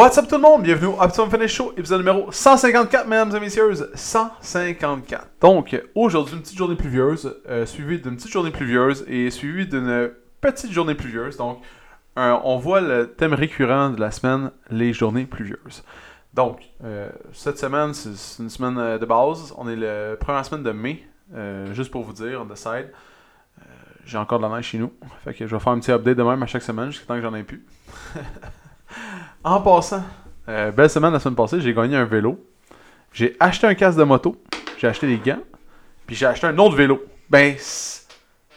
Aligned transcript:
What's 0.00 0.16
up 0.16 0.28
tout 0.28 0.36
le 0.36 0.40
monde? 0.40 0.62
Bienvenue 0.62 0.94
au 0.94 0.98
Optimum 0.98 1.30
Fitness 1.30 1.50
Show, 1.50 1.74
épisode 1.76 1.98
numéro 1.98 2.32
154, 2.32 3.06
mesdames 3.06 3.36
et 3.36 3.40
messieurs. 3.40 3.74
154. 3.94 5.26
Donc, 5.42 5.78
aujourd'hui, 5.94 6.36
une 6.36 6.40
petite 6.40 6.56
journée 6.56 6.74
pluvieuse, 6.74 7.36
euh, 7.46 7.66
suivie 7.66 8.00
d'une 8.00 8.16
petite 8.16 8.30
journée 8.30 8.50
pluvieuse 8.50 9.04
et 9.08 9.30
suivie 9.30 9.66
d'une 9.66 10.10
petite 10.40 10.72
journée 10.72 10.94
pluvieuse. 10.94 11.36
Donc, 11.36 11.60
euh, 12.16 12.34
on 12.44 12.56
voit 12.56 12.80
le 12.80 13.12
thème 13.12 13.34
récurrent 13.34 13.90
de 13.90 14.00
la 14.00 14.10
semaine, 14.10 14.52
les 14.70 14.94
journées 14.94 15.26
pluvieuses. 15.26 15.84
Donc, 16.32 16.62
euh, 16.82 17.10
cette 17.34 17.58
semaine, 17.58 17.92
c'est 17.92 18.42
une 18.42 18.48
semaine 18.48 18.96
de 18.96 19.04
base. 19.04 19.52
On 19.58 19.68
est 19.68 19.76
la 19.76 20.16
première 20.16 20.46
semaine 20.46 20.62
de 20.62 20.72
mai, 20.72 21.04
juste 21.72 21.90
pour 21.90 22.04
vous 22.04 22.14
dire, 22.14 22.40
on 22.40 22.46
décide. 22.46 22.90
Euh, 23.60 23.64
J'ai 24.06 24.16
encore 24.16 24.38
de 24.38 24.46
la 24.46 24.56
neige 24.56 24.64
chez 24.64 24.78
nous. 24.78 24.94
Fait 25.24 25.34
que 25.34 25.46
je 25.46 25.54
vais 25.54 25.60
faire 25.60 25.74
un 25.74 25.78
petit 25.78 25.92
update 25.92 26.16
de 26.16 26.22
même 26.22 26.42
à 26.42 26.46
chaque 26.46 26.62
semaine 26.62 26.90
jusqu'à 26.90 27.04
temps 27.04 27.16
que 27.16 27.20
j'en 27.20 27.34
ai 27.34 27.42
plus. 27.42 27.66
en 29.44 29.60
passant, 29.60 30.02
euh, 30.48 30.70
belle 30.72 30.90
semaine 30.90 31.12
la 31.12 31.20
semaine 31.20 31.36
passée, 31.36 31.60
j'ai 31.60 31.72
gagné 31.74 31.96
un 31.96 32.04
vélo. 32.04 32.44
J'ai 33.12 33.36
acheté 33.40 33.66
un 33.66 33.74
casque 33.74 33.98
de 33.98 34.04
moto. 34.04 34.36
J'ai 34.78 34.86
acheté 34.86 35.06
des 35.06 35.18
gants. 35.18 35.40
Puis 36.06 36.16
j'ai 36.16 36.26
acheté 36.26 36.46
un 36.46 36.58
autre 36.58 36.76
vélo. 36.76 37.02
Ben, 37.28 37.56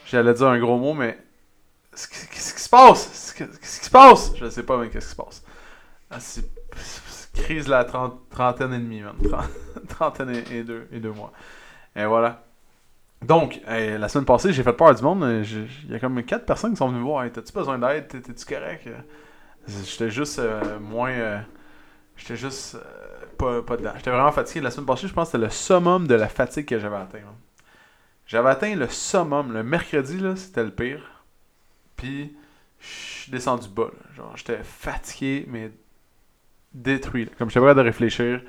j'allais 0.06 0.34
dire 0.34 0.48
un 0.48 0.60
gros 0.60 0.78
mot, 0.78 0.94
mais. 0.94 1.18
Qu'est-ce 1.92 2.54
qui 2.56 2.62
se 2.62 2.70
passe? 2.70 3.34
Qu'est-ce 3.38 3.80
qui 3.80 3.86
se 3.86 3.90
passe? 3.90 4.34
Je 4.36 4.50
sais 4.50 4.64
pas 4.64 4.78
même 4.78 4.90
qu'est-ce 4.90 5.08
qui 5.08 5.12
se 5.12 5.16
passe? 5.16 5.44
Ah, 6.10 6.20
c'est 6.20 6.44
crise 7.34 7.68
la 7.68 7.84
trentaine 7.86 8.74
et 8.74 8.80
demie. 8.80 9.02
Tren- 9.24 9.48
Trentaine 9.90 10.44
et, 10.52 10.64
deux, 10.64 10.88
et 10.92 11.00
deux 11.00 11.12
mois. 11.12 11.32
Et 11.96 12.06
voilà. 12.06 12.44
Donc, 13.24 13.60
la 13.68 14.08
semaine 14.10 14.26
passée, 14.26 14.54
j'ai 14.54 14.64
fait 14.64 14.74
peur 14.74 14.88
à 14.90 14.94
du 14.94 15.04
monde. 15.04 15.24
Il 15.86 15.92
y 15.92 15.96
a 15.96 16.00
comme 16.00 16.22
quatre 16.24 16.46
personnes 16.46 16.72
qui 16.72 16.78
sont 16.78 16.88
venues 16.90 17.00
me 17.00 17.04
voir. 17.04 17.26
T'as-tu 17.32 17.54
besoin 17.54 17.78
d'aide? 17.80 18.08
T'es- 18.08 18.22
T'es-tu 18.22 18.46
correct? 18.46 18.88
J'étais 19.68 20.10
juste 20.12 20.40
euh, 20.40 20.80
moins. 20.80 21.12
euh, 21.12 21.40
J'étais 22.18 22.36
juste 22.38 22.76
euh, 22.76 23.26
pas, 23.38 23.62
pas 23.64 23.78
dedans. 23.78 23.94
J'étais 23.98 24.12
vraiment 24.12 24.32
fatigué. 24.32 24.62
La 24.62 24.72
semaine 24.72 24.86
passée, 24.88 25.08
je 25.08 25.14
pense 25.14 25.30
que 25.30 25.32
c'était 25.34 25.46
le 25.46 25.50
summum 25.52 26.08
de 26.08 26.16
la 26.16 26.28
fatigue 26.30 26.66
que 26.68 26.80
j'avais 26.80 26.98
atteint. 26.98 27.20
man. 27.20 27.36
J'avais 28.26 28.50
atteint 28.50 28.76
le 28.76 28.88
summum. 28.90 29.54
Le 29.54 29.64
mercredi, 29.64 30.20
là, 30.20 30.36
c'était 30.36 30.64
le 30.64 30.72
pire. 30.72 31.24
Puis, 31.96 32.36
je 32.80 32.88
suis 32.88 33.32
descendu 33.32 33.70
bas. 33.70 33.92
Genre, 34.16 34.34
j'étais 34.38 34.62
fatigué, 34.64 35.46
mais 35.50 35.72
détruit. 36.74 37.30
Comme 37.38 37.50
j'étais 37.50 37.60
capable 37.60 37.80
de 37.80 37.86
réfléchir. 37.86 38.42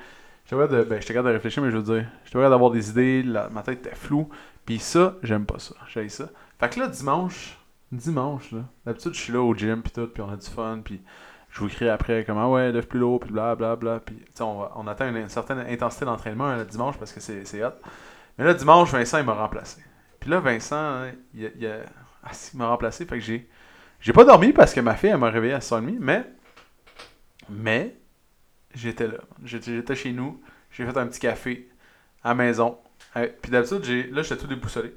J'étais 0.45 0.67
de, 0.67 0.83
ben, 0.83 0.99
capable 0.99 1.27
de 1.29 1.33
réfléchir, 1.33 1.63
mais 1.63 1.71
je 1.71 1.77
veux 1.77 1.83
dire, 1.83 2.05
j'étais 2.23 2.33
capable 2.33 2.51
d'avoir 2.51 2.71
des 2.71 2.89
idées. 2.89 3.23
ma 3.51 3.61
tête 3.63 3.79
était 3.85 3.95
floue. 3.95 4.29
Puis 4.65 4.79
ça, 4.79 5.15
j'aime 5.23 5.45
pas 5.45 5.59
ça. 5.59 5.75
J'aime 5.87 6.09
ça. 6.09 6.29
Fait 6.59 6.69
que 6.69 6.79
là, 6.79 6.87
dimanche, 6.87 7.57
dimanche, 7.97 8.51
là, 8.51 8.65
d'habitude, 8.85 9.13
je 9.13 9.19
suis 9.19 9.33
là 9.33 9.41
au 9.41 9.53
gym, 9.53 9.81
puis 9.81 9.91
tout, 9.91 10.07
puis 10.07 10.21
on 10.21 10.29
a 10.29 10.37
du 10.37 10.47
fun, 10.47 10.81
puis 10.83 11.01
je 11.55 11.61
vous 11.61 11.67
écris 11.67 11.87
après 11.87 12.25
comment 12.25 12.51
ouais 12.51 12.71
lève 12.71 12.85
plus 12.85 12.99
lourd 12.99 13.21
puis 13.21 13.31
bla 13.31 13.55
bla 13.55 13.77
puis 14.05 14.15
tu 14.17 14.25
sais, 14.33 14.43
on, 14.43 14.87
atteint 14.87 15.15
une, 15.15 15.29
certaine 15.29 15.59
intensité 15.59 16.03
d'entraînement 16.03 16.53
le 16.53 16.65
dimanche 16.65 16.97
parce 16.97 17.13
que 17.13 17.21
c'est 17.21 17.63
hot. 17.63 17.71
Mais 18.37 18.43
là 18.43 18.53
dimanche 18.53 18.91
Vincent 18.91 19.19
il 19.19 19.25
m'a 19.25 19.33
remplacé. 19.33 19.81
Puis 20.19 20.29
là 20.29 20.41
Vincent 20.41 20.75
hein, 20.75 21.11
ah, 21.33 22.31
il 22.53 22.57
m'a 22.57 22.67
remplacé 22.67 23.05
fait 23.05 23.17
que 23.17 23.23
j'ai 23.23 23.49
j'ai 24.01 24.11
pas 24.11 24.25
dormi 24.25 24.51
parce 24.51 24.73
que 24.73 24.81
ma 24.81 24.95
fille 24.95 25.11
elle 25.11 25.17
m'a 25.17 25.29
réveillé 25.29 25.53
à 25.53 25.59
6h30 25.59 25.95
mais 25.97 26.25
mais 27.49 27.95
j'étais 28.73 29.07
là. 29.07 29.19
J'étais 29.45 29.95
chez 29.95 30.11
nous 30.11 30.41
j'ai 30.71 30.85
fait 30.85 30.97
un 30.97 31.07
petit 31.07 31.21
café 31.21 31.69
à 32.21 32.29
la 32.29 32.35
maison. 32.35 32.77
Puis 33.41 33.49
d'habitude 33.49 34.13
là 34.13 34.23
j'étais 34.23 34.41
tout 34.41 34.47
déboussolé 34.47 34.93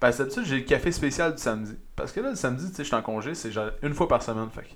parce 0.00 0.16
que 0.16 0.22
d'habitude 0.22 0.44
j'ai 0.44 0.56
le 0.58 0.62
café 0.64 0.92
spécial 0.92 1.34
du 1.34 1.42
samedi 1.42 1.76
parce 1.96 2.12
que 2.12 2.20
là 2.20 2.30
le 2.30 2.36
samedi 2.36 2.68
tu 2.68 2.74
sais 2.74 2.82
je 2.82 2.88
suis 2.88 2.96
en 2.96 3.02
congé 3.02 3.34
c'est 3.34 3.50
genre 3.50 3.70
une 3.82 3.94
fois 3.94 4.08
par 4.08 4.22
semaine 4.22 4.48
fait 4.50 4.62
que 4.62 4.74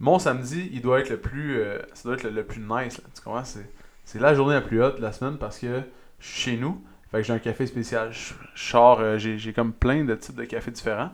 mon 0.00 0.18
samedi, 0.18 0.70
il 0.72 0.80
doit 0.80 1.00
être 1.00 1.10
le 1.10 1.18
plus. 1.18 1.60
euh, 1.60 1.78
ça 1.92 2.04
doit 2.04 2.14
être 2.14 2.22
le, 2.24 2.30
le 2.30 2.44
plus 2.44 2.60
nice. 2.60 2.98
Là. 2.98 3.04
Tu 3.14 3.22
comprends? 3.22 3.44
C'est, 3.44 4.18
la 4.18 4.34
journée 4.34 4.54
la 4.54 4.60
plus 4.60 4.82
haute 4.82 4.96
de 4.96 5.02
la 5.02 5.12
semaine 5.12 5.38
parce 5.38 5.58
que 5.58 5.82
je 6.20 6.26
suis 6.26 6.52
chez 6.52 6.56
nous. 6.56 6.82
Fait 7.10 7.18
que 7.18 7.24
j'ai 7.24 7.32
un 7.32 7.38
café 7.38 7.66
spécial. 7.66 8.12
Je, 8.12 8.76
euh, 8.76 9.18
j'ai, 9.18 9.52
comme 9.52 9.72
plein 9.72 10.04
de 10.04 10.14
types 10.14 10.36
de 10.36 10.44
cafés 10.44 10.70
différents. 10.70 11.10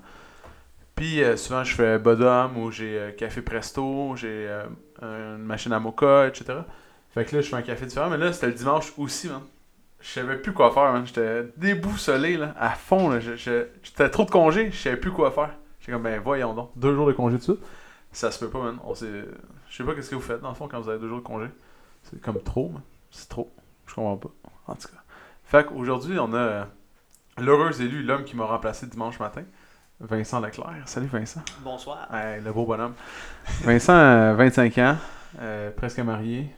Puis 0.94 1.22
euh, 1.22 1.37
souvent, 1.37 1.64
je 1.64 1.75
fais 1.75 1.98
Bodum 1.98 2.56
ou 2.56 2.70
j'ai 2.70 3.14
café 3.19 3.43
Presto, 3.43 4.14
j'ai 4.16 4.48
une 5.03 5.38
machine 5.38 5.72
à 5.72 5.81
mocha, 5.81 6.28
etc. 6.28 6.60
Fait 7.12 7.25
que 7.25 7.37
là, 7.37 7.43
je 7.43 7.48
fais 7.48 7.56
un 7.56 7.62
café 7.62 7.87
différent. 7.87 8.10
Mais 8.10 8.19
là, 8.19 8.32
c'était 8.32 8.48
le 8.48 8.53
dimanche 8.54 8.93
aussi, 8.97 9.28
man. 9.28 9.41
Je 10.04 10.10
savais 10.10 10.37
plus 10.37 10.53
quoi 10.53 10.70
faire, 10.70 10.92
man. 10.92 11.06
J'étais 11.06 11.44
déboussolé, 11.56 12.37
là, 12.37 12.54
à 12.59 12.70
fond. 12.70 13.09
Là. 13.09 13.20
J'étais 13.20 14.10
trop 14.10 14.25
de 14.25 14.31
congés, 14.31 14.70
je 14.70 14.76
savais 14.76 14.98
plus 14.98 15.10
quoi 15.10 15.31
faire. 15.31 15.54
J'étais 15.81 15.92
comme, 15.92 16.03
ben 16.03 16.20
voyons 16.20 16.53
donc. 16.53 16.72
Deux 16.76 16.94
jours 16.94 17.06
de 17.06 17.12
congé 17.12 17.38
dessus? 17.38 17.56
Ça 18.12 18.31
se 18.31 18.38
peut 18.38 18.50
pas, 18.50 18.62
man. 18.62 18.78
On. 18.84 18.93
Je 18.94 19.25
sais 19.70 19.82
pas 19.82 19.94
qu'est-ce 19.94 20.10
que 20.10 20.14
vous 20.14 20.20
faites, 20.20 20.43
dans 20.43 20.50
le 20.50 20.54
fond, 20.54 20.69
quand 20.69 20.78
vous 20.78 20.91
avez 20.91 20.98
deux 20.98 21.09
jours 21.09 21.20
de 21.20 21.25
congé. 21.25 21.47
C'est 22.03 22.20
comme 22.20 22.38
trop, 22.43 22.69
man. 22.69 22.82
C'est 23.10 23.31
trop. 23.31 23.50
Je 23.87 23.94
comprends 23.94 24.19
pas. 24.19 24.28
En 24.66 24.75
tout 24.75 24.88
cas. 24.88 25.03
Fait 25.44 25.64
qu'aujourd'hui, 25.64 26.19
on 26.19 26.34
a 26.34 26.38
euh, 26.38 26.64
l'heureux 27.38 27.81
élu, 27.81 28.03
l'homme 28.03 28.25
qui 28.25 28.37
m'a 28.37 28.44
remplacé 28.44 28.87
dimanche 28.87 29.19
matin. 29.19 29.44
Vincent 30.00 30.38
Leclerc. 30.38 30.82
Salut, 30.84 31.06
Vincent. 31.06 31.41
Bonsoir. 31.60 32.14
Hey, 32.14 32.43
le 32.43 32.53
beau 32.53 32.66
bonhomme. 32.66 32.94
Vincent, 33.62 33.94
euh, 33.94 34.34
25 34.34 34.78
ans, 34.78 34.97
euh, 35.41 35.70
presque 35.70 36.00
marié, 36.00 36.54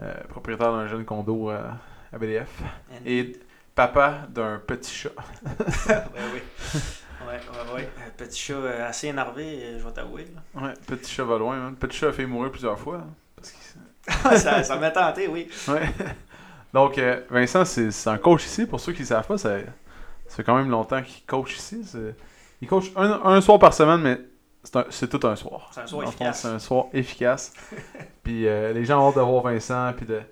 euh, 0.00 0.14
propriétaire 0.30 0.72
d'un 0.72 0.86
jeune 0.86 1.04
condo 1.04 1.50
euh, 1.50 1.68
à 2.12 2.18
BDF. 2.18 2.48
Et 3.06 3.36
papa 3.74 4.26
d'un 4.30 4.60
petit 4.66 4.92
chat. 4.94 5.10
ouais, 5.88 5.94
oui. 6.34 6.40
Ouais, 7.26 7.34
ouais, 7.34 7.74
ouais. 7.74 7.88
Un 8.06 8.10
petit 8.16 8.40
chat 8.40 8.54
euh, 8.54 8.88
assez 8.88 9.08
énervé, 9.08 9.44
euh, 9.62 9.78
je 9.78 9.84
vais 9.84 9.92
t'avouer. 9.92 10.26
là. 10.54 10.62
Ouais, 10.62 10.74
petit 10.86 11.12
chat 11.12 11.24
va 11.24 11.38
loin, 11.38 11.56
man. 11.56 11.76
Petit 11.76 11.98
chat 11.98 12.08
a 12.08 12.12
fait 12.12 12.26
mourir 12.26 12.50
plusieurs 12.50 12.78
fois. 12.78 12.98
hein, 12.98 13.08
parce 13.36 13.50
qu'il 13.52 14.38
ça 14.38 14.62
ça 14.62 14.76
m'a 14.76 14.90
tenté, 14.90 15.28
oui. 15.28 15.48
Ouais. 15.68 15.82
Donc, 16.72 16.98
euh, 16.98 17.22
Vincent, 17.30 17.64
c'est 17.64 17.90
c'est 17.90 18.10
un 18.10 18.18
coach 18.18 18.44
ici. 18.44 18.66
Pour 18.66 18.80
ceux 18.80 18.92
qui 18.92 19.02
ne 19.02 19.06
savent 19.06 19.26
pas, 19.26 19.38
ça, 19.38 19.58
ça 20.26 20.36
fait 20.36 20.44
quand 20.44 20.56
même 20.56 20.70
longtemps 20.70 21.02
qu'il 21.02 21.24
coach 21.26 21.56
ici. 21.56 21.82
C'est- 21.84 22.14
Il 22.60 22.68
coach 22.68 22.86
un, 22.96 23.20
un 23.24 23.40
soir 23.40 23.58
par 23.58 23.72
semaine, 23.74 24.00
mais 24.00 24.20
c'est 24.64 24.76
un- 24.76 24.84
c'est 24.90 25.08
tout 25.08 25.24
un 25.26 25.36
soir. 25.36 25.70
C'est 25.72 25.80
un 25.82 25.86
soir 25.86 26.02
fond, 26.04 26.08
efficace. 26.10 26.40
C'est 26.42 26.48
un 26.48 26.58
soir 26.58 26.86
efficace. 26.92 27.52
puis 28.22 28.46
euh, 28.48 28.72
les 28.72 28.84
gens 28.84 29.02
ont 29.04 29.08
hâte 29.10 29.16
de 29.16 29.20
voir 29.20 29.42
Vincent, 29.44 29.92
puis 29.96 30.06
de. 30.06 30.18
Tu 30.18 30.24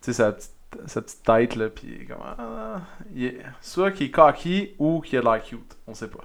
sais, 0.00 0.12
sa 0.14 0.32
petite, 0.32 0.52
sa 0.86 1.02
petite 1.02 1.22
tête, 1.22 1.56
là, 1.56 1.68
puis 1.68 2.06
comment. 2.06 2.24
ah, 2.38 2.80
il 3.14 3.24
est, 3.26 3.38
soit 3.60 3.90
qu'il 3.92 4.06
est 4.06 4.10
cocky 4.10 4.74
ou 4.78 5.00
qu'il 5.00 5.18
a 5.18 5.22
de 5.22 5.26
l'air 5.26 5.42
cute. 5.42 5.76
On 5.86 5.94
sait 5.94 6.08
pas. 6.08 6.20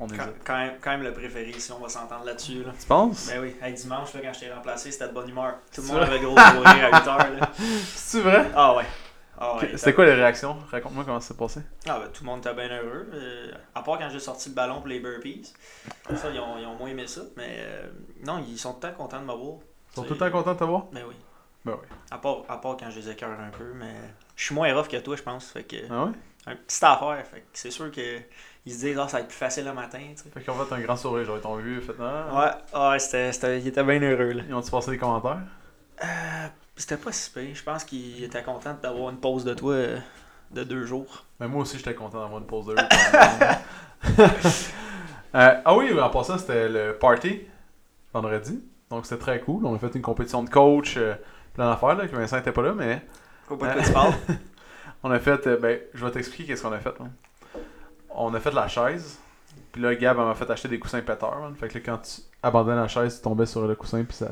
On 0.00 0.06
Quand, 0.06 0.14
hésite. 0.14 0.34
quand 0.44 0.56
même, 0.56 0.74
quand 0.80 0.90
même 0.92 1.02
le 1.02 1.12
préféré, 1.12 1.52
si 1.58 1.72
on 1.72 1.78
va 1.80 1.88
s'entendre 1.88 2.24
là-dessus. 2.24 2.62
Là. 2.62 2.72
Tu 2.78 2.86
penses? 2.86 3.26
Ben 3.28 3.40
oui, 3.42 3.56
hey, 3.60 3.72
dimanche, 3.74 4.14
là, 4.14 4.20
quand 4.22 4.32
je 4.32 4.40
t'ai 4.40 4.52
remplacé, 4.52 4.92
c'était 4.92 5.08
de 5.08 5.12
bonne 5.12 5.28
humeur. 5.28 5.54
Tout 5.74 5.80
le 5.82 5.86
monde 5.88 6.02
avait 6.02 6.20
gros 6.20 6.36
sourire 6.38 6.88
à 6.94 7.00
8h. 7.00 7.38
Là. 7.40 7.50
C'est 7.94 8.20
vrai? 8.20 8.46
Ah 8.54 8.76
ouais. 8.76 8.84
Ah, 9.40 9.56
ouais, 9.56 9.76
C'était 9.76 9.94
quoi 9.94 10.04
les 10.04 10.14
réactions? 10.14 10.56
Raconte-moi 10.70 11.04
comment 11.04 11.20
ça 11.20 11.28
s'est 11.28 11.36
passé. 11.38 11.60
Ah, 11.88 12.00
ben, 12.00 12.08
tout 12.12 12.22
le 12.24 12.26
monde 12.30 12.38
était 12.40 12.54
bien 12.54 12.68
heureux. 12.76 13.08
euh, 13.12 13.50
à 13.74 13.82
part 13.82 13.98
quand 13.98 14.08
j'ai 14.10 14.18
sorti 14.20 14.48
le 14.50 14.54
ballon 14.56 14.76
pour 14.78 14.88
les 14.88 14.98
burpees. 15.00 15.52
Ça, 16.16 16.30
ils 16.32 16.40
ont, 16.40 16.58
ils 16.58 16.66
ont 16.66 16.74
moins 16.76 16.88
aimé 16.88 17.06
ça. 17.06 17.20
Mais 17.36 17.56
euh, 17.60 17.86
non, 18.24 18.42
ils 18.48 18.58
sont 18.58 18.72
tout 18.74 18.80
le 18.86 18.92
temps 18.92 18.96
contents 18.98 19.20
de 19.20 19.26
me 19.26 19.32
voir. 19.32 19.58
Ils 19.92 19.94
sont 19.96 20.02
tout 20.04 20.14
le 20.14 20.18
temps 20.18 20.30
contents 20.30 20.54
de 20.54 20.58
te 20.58 20.64
voir? 20.64 20.86
Ben 20.92 21.02
oui. 21.08 21.14
Ben 21.68 21.76
oui. 21.82 21.88
À 22.10 22.18
part, 22.18 22.38
à 22.48 22.60
part 22.60 22.76
quand 22.76 22.90
je 22.90 23.00
les 23.00 23.10
écœure 23.10 23.30
un 23.38 23.50
peu, 23.50 23.72
mais 23.74 23.94
je 24.36 24.44
suis 24.44 24.54
moins 24.54 24.72
rough 24.74 24.88
que 24.88 24.96
toi, 24.96 25.16
je 25.16 25.22
pense. 25.22 25.50
Fait 25.50 25.64
que, 25.64 25.76
Ah 25.90 26.04
ouais? 26.04 26.12
un 26.46 26.56
petit 26.56 26.84
affaire. 26.84 27.24
Fait 27.30 27.40
que 27.40 27.46
c'est 27.52 27.70
sûr 27.70 27.90
que 27.90 28.18
ils 28.66 28.72
se 28.72 28.80
disent, 28.80 28.98
ah, 28.98 29.08
ça 29.08 29.18
va 29.18 29.22
être 29.22 29.28
plus 29.28 29.36
facile 29.36 29.64
le 29.64 29.72
matin. 29.72 29.98
tu 29.98 30.22
sais. 30.22 30.30
Fait 30.30 30.40
qu'en 30.42 30.54
fait, 30.54 30.74
un 30.74 30.80
grand 30.80 30.96
sourire, 30.96 31.24
genre, 31.24 31.36
ils 31.36 31.42
t'ont 31.42 31.56
vu, 31.56 31.80
fait 31.80 31.94
ah. 32.00 32.54
Ouais, 32.74 32.80
ouais 32.80 32.98
c'était, 32.98 33.32
c'était, 33.32 33.60
il 33.60 33.66
était 33.66 33.82
bien 33.84 34.00
heureux. 34.00 34.32
Là. 34.32 34.42
Ils 34.48 34.54
ont-tu 34.54 34.70
passé 34.70 34.90
des 34.90 34.98
commentaires? 34.98 35.40
Euh, 36.02 36.46
c'était 36.76 36.96
pas 36.96 37.12
si 37.12 37.30
pire. 37.30 37.54
Je 37.54 37.62
pense 37.62 37.84
qu'il 37.84 38.22
était 38.22 38.42
content 38.42 38.76
d'avoir 38.82 39.10
une 39.10 39.18
pause 39.18 39.44
de 39.44 39.54
toi 39.54 39.72
euh, 39.72 39.98
de 40.50 40.64
deux 40.64 40.84
jours. 40.86 41.24
Mais 41.40 41.48
moi 41.48 41.62
aussi, 41.62 41.76
j'étais 41.78 41.94
content 41.94 42.20
d'avoir 42.20 42.38
une 42.40 42.46
pause 42.46 42.66
de 42.66 42.74
Euh, 45.34 45.60
ah 45.62 45.76
oui, 45.76 45.92
en 46.00 46.08
passant, 46.08 46.38
c'était 46.38 46.70
le 46.70 46.96
party 46.96 47.42
vendredi. 48.14 48.62
Donc 48.90 49.04
c'était 49.04 49.20
très 49.20 49.40
cool. 49.40 49.66
On 49.66 49.74
a 49.74 49.78
fait 49.78 49.94
une 49.94 50.00
compétition 50.02 50.42
de 50.42 50.48
coach, 50.48 50.96
euh, 50.96 51.14
plein 51.58 51.70
d'affaires, 51.70 51.94
là, 51.96 52.06
que 52.06 52.14
Vincent 52.16 52.38
était 52.38 52.52
pas 52.52 52.62
là, 52.62 52.72
mais 52.72 53.04
Au 53.50 53.56
bout 53.56 53.66
de 53.66 53.72
quoi 53.72 53.82
tu 53.82 53.92
parles? 53.92 54.14
on 55.02 55.10
a 55.10 55.18
fait, 55.18 55.46
euh, 55.46 55.56
ben, 55.58 55.80
je 55.92 56.04
vais 56.04 56.10
t'expliquer 56.12 56.44
qu'est-ce 56.52 56.62
qu'on 56.62 56.72
a 56.72 56.78
fait. 56.78 56.94
On 58.10 58.32
a 58.32 58.40
fait 58.40 58.52
la 58.52 58.68
chaise, 58.68 59.18
puis 59.72 59.82
là, 59.82 59.94
Gab 59.96 60.16
m'a 60.16 60.34
fait 60.34 60.48
acheter 60.50 60.68
des 60.68 60.78
coussins 60.78 61.00
péteurs. 61.00 61.40
man. 61.40 61.54
Fait 61.56 61.68
que 61.68 61.74
là, 61.74 61.80
quand 61.84 61.98
tu 61.98 62.20
abandonnais 62.42 62.80
la 62.80 62.88
chaise, 62.88 63.16
tu 63.16 63.22
tombais 63.22 63.46
sur 63.46 63.66
le 63.66 63.74
coussin, 63.74 64.04
puis 64.04 64.16
ça, 64.16 64.28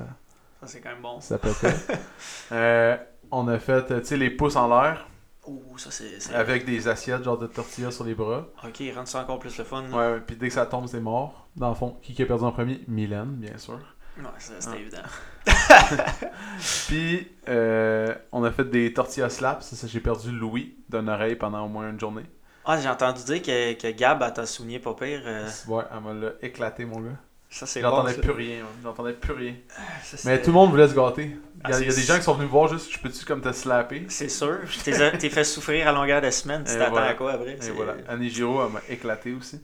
Ça, 0.60 0.66
c'est 0.66 0.80
quand 0.80 0.90
même 0.90 1.02
bon. 1.02 1.20
ça 1.20 1.38
pétait. 1.38 1.74
Euh, 2.52 2.96
on 3.32 3.48
a 3.48 3.58
fait, 3.58 3.90
euh, 3.90 3.98
tu 4.00 4.06
sais, 4.06 4.16
les 4.16 4.30
pouces 4.30 4.54
en 4.56 4.68
l'air. 4.68 5.08
Ouh, 5.46 5.78
ça 5.78 5.90
c'est. 5.90 6.32
avec 6.34 6.64
des 6.64 6.86
assiettes, 6.88 7.24
genre 7.24 7.38
de 7.38 7.46
tortillas 7.48 7.90
sur 7.90 8.04
les 8.04 8.14
bras. 8.14 8.46
Ok, 8.64 8.82
rendre 8.94 9.08
ça 9.08 9.20
encore 9.20 9.38
plus 9.40 9.56
le 9.58 9.64
fun. 9.64 9.82
là. 9.82 9.96
Ouais, 9.96 10.20
puis 10.20 10.36
dès 10.36 10.46
que 10.48 10.54
ça 10.54 10.64
tombe, 10.66 10.86
c'est 10.86 11.00
mort. 11.00 11.48
Dans 11.56 11.68
le 11.68 11.74
fond, 11.74 11.98
qui 12.02 12.14
qui 12.14 12.22
a 12.22 12.26
perdu 12.26 12.44
en 12.44 12.52
premier? 12.52 12.80
Mylène, 12.88 13.32
bien 13.32 13.56
sûr. 13.58 13.78
Ouais, 14.18 14.24
ça, 14.38 14.54
c'était 14.60 14.76
Ah. 14.76 14.80
évident. 14.80 15.02
Puis, 16.88 17.28
euh, 17.48 18.14
on 18.32 18.44
a 18.44 18.50
fait 18.50 18.64
des 18.64 18.92
tortillas 18.92 19.28
slaps. 19.30 19.66
Ça, 19.66 19.76
ça, 19.76 19.86
j'ai 19.86 20.00
perdu 20.00 20.30
Louis 20.30 20.76
d'une 20.88 21.08
oreille 21.08 21.36
pendant 21.36 21.64
au 21.64 21.68
moins 21.68 21.90
une 21.90 22.00
journée. 22.00 22.24
Ah, 22.64 22.80
j'ai 22.80 22.88
entendu 22.88 23.22
dire 23.24 23.42
que, 23.42 23.74
que 23.74 23.90
Gab, 23.96 24.22
elle 24.22 24.32
t'a 24.32 24.46
souligné 24.46 24.78
pas 24.78 24.94
pire. 24.94 25.22
euh, 25.24 25.48
Ouais, 25.68 25.84
elle 25.94 26.00
m'a 26.02 26.12
l'a 26.14 26.32
éclaté, 26.42 26.84
mon 26.84 27.00
gars. 27.00 27.10
ça, 27.50 27.64
c'est 27.66 27.80
bon. 27.80 27.90
J'entendais 27.90 28.14
ça. 28.14 28.20
plus 28.22 28.30
rien. 28.32 28.64
J'entendais 28.82 29.12
plus 29.12 29.32
rien. 29.34 29.54
Ça, 30.02 30.16
Mais 30.28 30.40
tout 30.40 30.48
le 30.48 30.54
monde 30.54 30.70
voulait 30.70 30.88
se 30.88 30.94
gâter. 30.94 31.24
Il 31.24 31.30
y 31.30 31.32
a, 31.34 31.76
Ah, 31.76 31.80
il 31.80 31.86
y 31.86 31.88
a 31.88 31.90
c'est- 31.92 32.00
des 32.00 32.06
gens 32.06 32.16
qui 32.16 32.22
sont 32.22 32.34
venus 32.34 32.46
me 32.48 32.52
voir 32.52 32.68
juste, 32.68 32.92
je 32.92 32.98
peux-tu 32.98 33.24
comme 33.24 33.40
te 33.40 33.52
slapper? 33.52 34.06
C'est 34.08 34.28
sûr. 34.28 34.58
Je 34.66 34.80
t'ai 34.80 35.18
t'es 35.18 35.30
fait 35.30 35.44
souffrir 35.44 35.86
à 35.88 35.92
longueur 35.92 36.20
de 36.20 36.30
semaine. 36.30 36.64
Tu 36.64 36.72
t'attends 36.72 36.90
voilà. 36.90 37.08
à 37.08 37.14
quoi 37.14 37.32
après? 37.32 37.52
Et 37.52 37.56
C'est- 37.60 37.70
voilà. 37.70 37.94
Annie 38.08 38.30
Giraud, 38.30 38.64
elle 38.66 38.72
m'a 38.72 38.80
éclaté 38.88 39.32
aussi. 39.32 39.60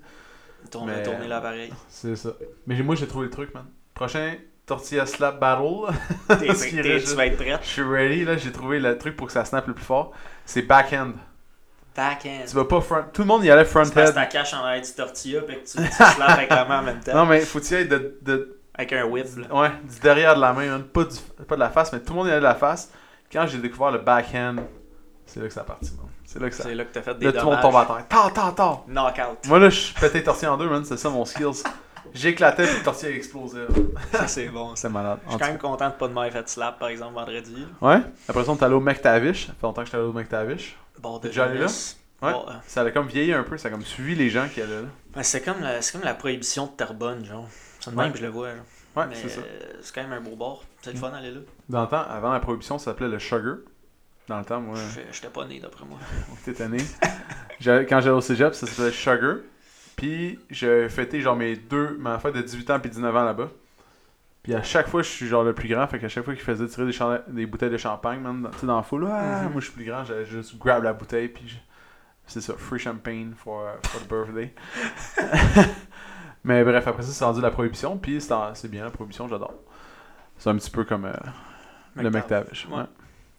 Tourner, 0.70 0.93
Mais- 0.96 1.02
tourner 1.02 1.26
l'appareil. 1.26 1.72
C'est 1.88 2.14
ça. 2.14 2.31
Mais 2.69 2.81
moi, 2.82 2.94
j'ai 2.94 3.08
trouvé 3.08 3.25
le 3.25 3.31
truc, 3.32 3.52
man. 3.52 3.66
Prochain 4.02 4.34
tortilla 4.66 5.06
slap 5.06 5.38
battle. 5.38 5.94
Reste 6.28 6.70
Tu 6.70 7.14
vas 7.14 7.26
être 7.26 7.37
prête. 7.37 7.60
Je 7.62 7.69
suis 7.69 7.82
ready, 7.82 8.25
là. 8.25 8.37
J'ai 8.37 8.50
trouvé 8.50 8.81
le 8.81 8.99
truc 8.99 9.14
pour 9.14 9.28
que 9.28 9.32
ça 9.32 9.44
snap 9.44 9.69
le 9.69 9.75
plus 9.75 9.84
fort. 9.84 10.10
C'est 10.44 10.62
backhand. 10.62 11.12
Backhand. 11.94 12.44
Tu 12.49 12.56
vas 12.56 12.64
pas 12.64 12.81
front. 12.81 13.04
Tout 13.12 13.22
le 13.22 13.28
monde 13.28 13.44
y 13.44 13.50
allait 13.52 13.64
C'est 13.64 13.72
parce 13.75 13.90
que 13.90 14.00
fronthead. 14.00 14.14
ta 14.16 14.26
cache 14.26 14.54
en 14.54 14.64
arrière 14.64 14.82
du 14.82 14.90
tortilla 14.93 15.43
puis 15.43 15.54
que 15.54 15.60
tu, 15.60 15.76
tu 15.76 15.93
slaps 15.93 16.19
avec 16.19 16.50
la 16.50 16.64
main 16.64 16.81
en 16.81 16.82
même 16.82 16.99
temps. 17.04 17.14
Non, 17.14 17.26
mais 17.26 17.43
faut 17.43 17.60
y 17.60 17.75
aller 17.76 17.84
de, 17.84 18.19
de, 18.22 18.58
Avec 18.75 18.93
un 18.93 19.04
whip. 19.04 19.25
Là. 19.37 19.54
ouais, 19.54 19.70
du 19.84 20.00
derrière 20.00 20.34
de 20.34 20.40
la 20.40 20.52
main. 20.52 20.81
Pas, 20.81 21.05
du, 21.05 21.16
pas 21.46 21.55
de 21.55 21.60
la 21.60 21.70
face, 21.70 21.93
mais 21.93 22.00
tout 22.00 22.12
le 22.12 22.19
monde 22.19 22.26
y 22.26 22.31
allait 22.31 22.40
de 22.40 22.44
la 22.44 22.56
face. 22.56 22.90
Quand 23.32 23.46
j'ai 23.46 23.58
découvert 23.58 23.93
le 23.93 23.98
backhand, 23.98 24.56
c'est 25.26 25.38
là 25.38 25.46
que 25.46 25.55
ça 25.55 25.60
a 25.60 25.64
parti, 25.64 25.93
man. 25.96 26.06
C'est 26.25 26.40
là 26.40 26.48
que 26.48 26.56
ça. 26.56 26.64
C'est 26.64 26.75
là 26.75 26.84
que 26.84 26.93
t'as 26.93 27.02
fait 27.02 27.16
des 27.16 27.26
Là, 27.26 27.32
tout 27.34 27.38
le 27.46 27.52
monde 27.52 27.60
tombe 27.60 27.76
à 27.76 27.84
terre. 27.84 28.08
Ta, 28.08 28.31
ta, 28.34 28.50
ta. 28.50 28.81
Knockout. 28.88 29.46
Moi, 29.46 29.60
là, 29.60 29.70
je 29.70 29.78
suis 29.78 29.94
pété 29.94 30.25
tortilla 30.25 30.55
en 30.55 30.56
deux, 30.56 30.69
man. 30.69 30.84
C'est 30.84 30.96
ça 30.96 31.08
mon 31.08 31.25
skills. 31.25 31.62
J'éclatais 32.14 32.64
puis 32.66 32.76
le 32.78 32.82
tortilla 32.84 33.10
explosait. 33.12 33.66
Ça, 34.12 34.26
c'est 34.28 34.49
bon. 34.49 34.75
C'est 34.76 34.88
malade. 34.88 35.19
Je 35.26 35.31
suis 35.31 35.38
quand 35.38 35.46
même 35.46 35.58
content 35.58 35.88
de 35.88 35.94
pas 35.94 36.08
de 36.08 36.12
m'avoir 36.12 36.32
fait 36.32 36.49
slap, 36.49 36.78
par 36.78 36.88
exemple, 36.88 37.14
vendredi. 37.14 37.66
Ouais? 37.81 38.00
Après 38.28 38.44
ça, 38.44 38.50
on 38.52 38.56
est 38.56 38.62
allé 38.62 38.75
au 38.75 38.81
McTavish. 38.81 39.46
Ça 39.46 39.52
fait 39.52 39.62
longtemps 39.66 39.82
que 39.82 39.87
j'étais 39.87 39.99
allé 39.99 40.06
au 40.06 40.12
McTavish. 40.12 40.76
Bord 41.00 41.19
de 41.20 41.22
T'es 41.22 41.28
déjà 41.28 41.44
allé 41.44 41.58
là? 41.60 41.66
Ouais. 42.22 42.32
Bon, 42.32 42.44
euh, 42.49 42.52
Ça 42.66 42.82
a 42.82 42.90
comme 42.90 43.08
vieilli 43.08 43.32
un 43.32 43.43
peu. 43.43 43.56
Ça 43.58 43.69
a 43.69 43.70
comme 43.70 43.84
suivi 43.84 44.14
les 44.14 44.31
gens 44.31 44.46
qui 44.52 44.60
allaient 44.62 44.82
là. 44.82 44.88
ben, 45.14 45.22
c'est 45.22 45.40
comme, 45.43 45.60
la- 45.60 45.82
c'est 45.82 45.93
comme 45.93 46.02
la 46.06 46.14
prohibition 46.14 46.66
de 46.66 46.70
Terrebonne, 46.72 47.25
genre. 47.25 47.49
C'est 47.81 47.90
de 47.90 47.96
Ouais. 47.96 48.05
même 48.05 48.12
que 48.12 48.19
je 48.19 48.25
le 48.25 48.31
vois. 48.31 48.50
Genre. 48.50 48.64
Ouais, 48.96 49.06
Mais 49.08 49.14
c'est 49.16 49.28
ça. 49.31 49.40
euh, 49.40 49.72
c'est 49.81 49.94
quand 49.94 50.02
même 50.02 50.12
un 50.12 50.20
beau 50.20 50.37
bord. 50.37 50.62
C'est 50.82 50.93
le 50.93 50.98
fun 50.98 51.10
d'aller 51.10 51.31
là. 51.32 51.40
Dans 51.69 51.82
le 51.82 51.88
temps, 51.88 52.05
avant 52.08 52.32
la 52.32 52.40
prohibition, 52.40 52.78
ça 52.78 52.87
s'appelait 52.87 53.08
le 53.08 53.19
Sugar. 53.19 53.56
Dans 54.28 54.38
le 54.38 54.44
temps, 54.44 54.60
moi, 54.60 54.76
Je- 54.76 55.00
J'étais 55.12 55.28
pas 55.28 55.44
né, 55.46 55.58
d'après 55.60 55.84
moi. 55.84 55.98
on 56.46 56.50
était 56.50 56.69
né. 56.69 56.78
Quand 57.64 58.00
j'allais 58.00 58.10
au 58.10 58.20
cégep, 58.20 58.55
ça 58.55 58.66
s'appelait 58.66 58.93
Sugar. 58.93 59.37
Puis 60.02 60.40
j'ai 60.50 60.88
fêté 60.88 61.20
genre 61.20 61.37
mes 61.37 61.54
deux, 61.54 61.96
ma 61.96 62.19
fête 62.19 62.34
de 62.34 62.43
18 62.43 62.70
ans 62.70 62.81
puis 62.81 62.90
19 62.90 63.14
ans 63.14 63.25
là-bas. 63.25 63.49
Puis 64.43 64.52
à 64.52 64.62
chaque 64.64 64.88
fois, 64.88 65.02
je 65.02 65.08
suis 65.08 65.28
genre 65.28 65.44
le 65.44 65.52
plus 65.54 65.69
grand. 65.69 65.87
Fait 65.87 66.00
qu'à 66.00 66.08
chaque 66.08 66.25
fois 66.25 66.34
qu'ils 66.34 66.43
faisaient 66.43 66.66
tirer 66.66 66.90
des, 67.28 67.46
bouteilles 67.46 67.70
de 67.70 67.76
champagne, 67.76 68.19
man, 68.20 68.49
tu 68.52 68.58
sais, 68.58 68.66
dans 68.66 68.78
la 68.78 68.82
foule, 68.82 69.06
ah, 69.08 69.43
Mhm. 69.44 69.52
moi 69.52 69.60
je 69.60 69.66
suis 69.66 69.75
plus 69.75 69.84
grand, 69.84 70.02
j'allais 70.04 70.25
juste 70.25 70.58
grab 70.58 70.82
la 70.82 70.93
bouteille. 70.93 71.28
Puis 71.28 71.44
je- 71.46 71.54
c'est 72.26 72.40
ça, 72.40 72.54
free 72.58 72.81
champagne 72.81 73.32
for, 73.37 73.62
for 73.84 74.00
the 74.02 74.08
birthday. 74.08 74.52
Mais 76.44 76.64
bref, 76.64 76.84
après 76.88 77.02
ça, 77.05 77.12
c'est 77.12 77.25
rendu 77.25 77.40
la 77.40 77.52
prohibition. 77.52 77.96
Puis 77.96 78.20
c'est 78.20 78.69
bien, 78.69 78.82
la 78.82 78.90
prohibition, 78.90 79.28
j'adore. 79.28 79.55
C'est 80.37 80.50
un 80.50 80.56
petit 80.56 80.70
peu 80.70 80.82
comme. 80.82 81.05
euh, 81.05 81.12
le 81.94 82.10
McTavish. 82.10 82.66
Ouais. 82.69 82.78
Ouais. 82.78 82.84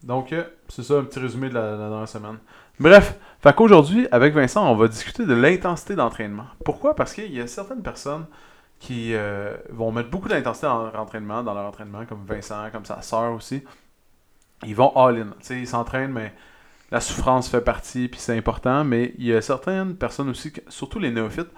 Donc, 0.03 0.33
euh, 0.33 0.43
c'est 0.67 0.83
ça 0.83 0.95
un 0.95 1.03
petit 1.03 1.19
résumé 1.19 1.49
de 1.49 1.53
la, 1.53 1.71
la 1.71 1.89
dernière 1.89 2.07
semaine. 2.07 2.37
Bref, 2.79 3.17
fait 3.39 3.55
qu'aujourd'hui, 3.55 4.07
avec 4.11 4.33
Vincent, 4.33 4.69
on 4.69 4.75
va 4.75 4.87
discuter 4.87 5.25
de 5.25 5.33
l'intensité 5.33 5.95
d'entraînement. 5.95 6.45
Pourquoi? 6.65 6.95
Parce 6.95 7.13
qu'il 7.13 7.33
y 7.33 7.39
a 7.39 7.47
certaines 7.47 7.81
personnes 7.81 8.25
qui 8.79 9.13
euh, 9.13 9.55
vont 9.69 9.91
mettre 9.93 10.09
beaucoup 10.09 10.27
d'intensité 10.27 10.67
dans 10.67 10.83
leur 10.83 10.99
entraînement, 10.99 11.41
dans 11.41 11.53
leur 11.53 11.65
entraînement, 11.65 12.05
comme 12.05 12.25
Vincent, 12.25 12.69
comme 12.71 12.83
sa 12.83 13.01
sœur 13.01 13.31
aussi. 13.31 13.63
Ils 14.65 14.75
vont 14.75 14.93
all-in. 14.95 15.29
Tu 15.39 15.45
sais, 15.45 15.59
ils 15.59 15.67
s'entraînent, 15.67 16.11
mais 16.11 16.33
la 16.91 16.99
souffrance 16.99 17.47
fait 17.47 17.61
partie, 17.61 18.09
puis 18.09 18.19
c'est 18.19 18.37
important. 18.37 18.83
Mais 18.83 19.13
il 19.17 19.25
y 19.25 19.33
a 19.33 19.41
certaines 19.41 19.95
personnes 19.95 20.29
aussi, 20.29 20.51
surtout 20.67 20.99
les 20.99 21.11
néophytes, 21.11 21.51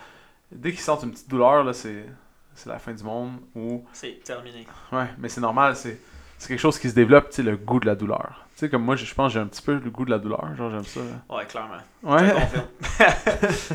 dès 0.52 0.72
qu'ils 0.72 0.82
sentent 0.82 1.04
une 1.04 1.12
petite 1.12 1.30
douleur, 1.30 1.64
là, 1.64 1.74
c'est 1.74 2.06
c'est 2.54 2.70
la 2.70 2.80
fin 2.80 2.94
du 2.94 3.04
monde. 3.04 3.34
Ou 3.56 3.84
C'est 3.92 4.24
terminé. 4.24 4.66
Ouais, 4.92 5.08
mais 5.18 5.28
c'est 5.28 5.42
normal, 5.42 5.76
c'est 5.76 6.00
c'est 6.46 6.50
quelque 6.54 6.60
chose 6.62 6.80
qui 6.80 6.90
se 6.90 6.96
développe, 6.96 7.30
tu 7.30 7.38
sais, 7.38 7.44
le 7.44 7.58
goût 7.58 7.80
de 7.80 7.86
la 7.86 7.96
douleur. 7.96 8.46
Tu 8.56 8.60
sais, 8.62 8.70
comme 8.70 8.84
moi, 8.84 8.96
je 8.96 9.04
je 9.06 9.14
pense 9.14 9.28
que 9.30 9.34
j'ai 9.34 9.40
un 9.40 9.48
petit 9.48 9.62
peu 9.62 9.74
le 9.74 9.90
goût 9.90 10.06
de 10.06 10.12
la 10.12 10.18
douleur, 10.20 10.56
genre 10.56 10.72
j'aime 10.72 10.86
ça. 10.86 11.00
Ouais, 11.30 11.46
clairement. 11.46 11.76
Je 12.04 12.08
te 12.08 12.14
Ouais, 12.14 12.34
confirme. 12.34 12.66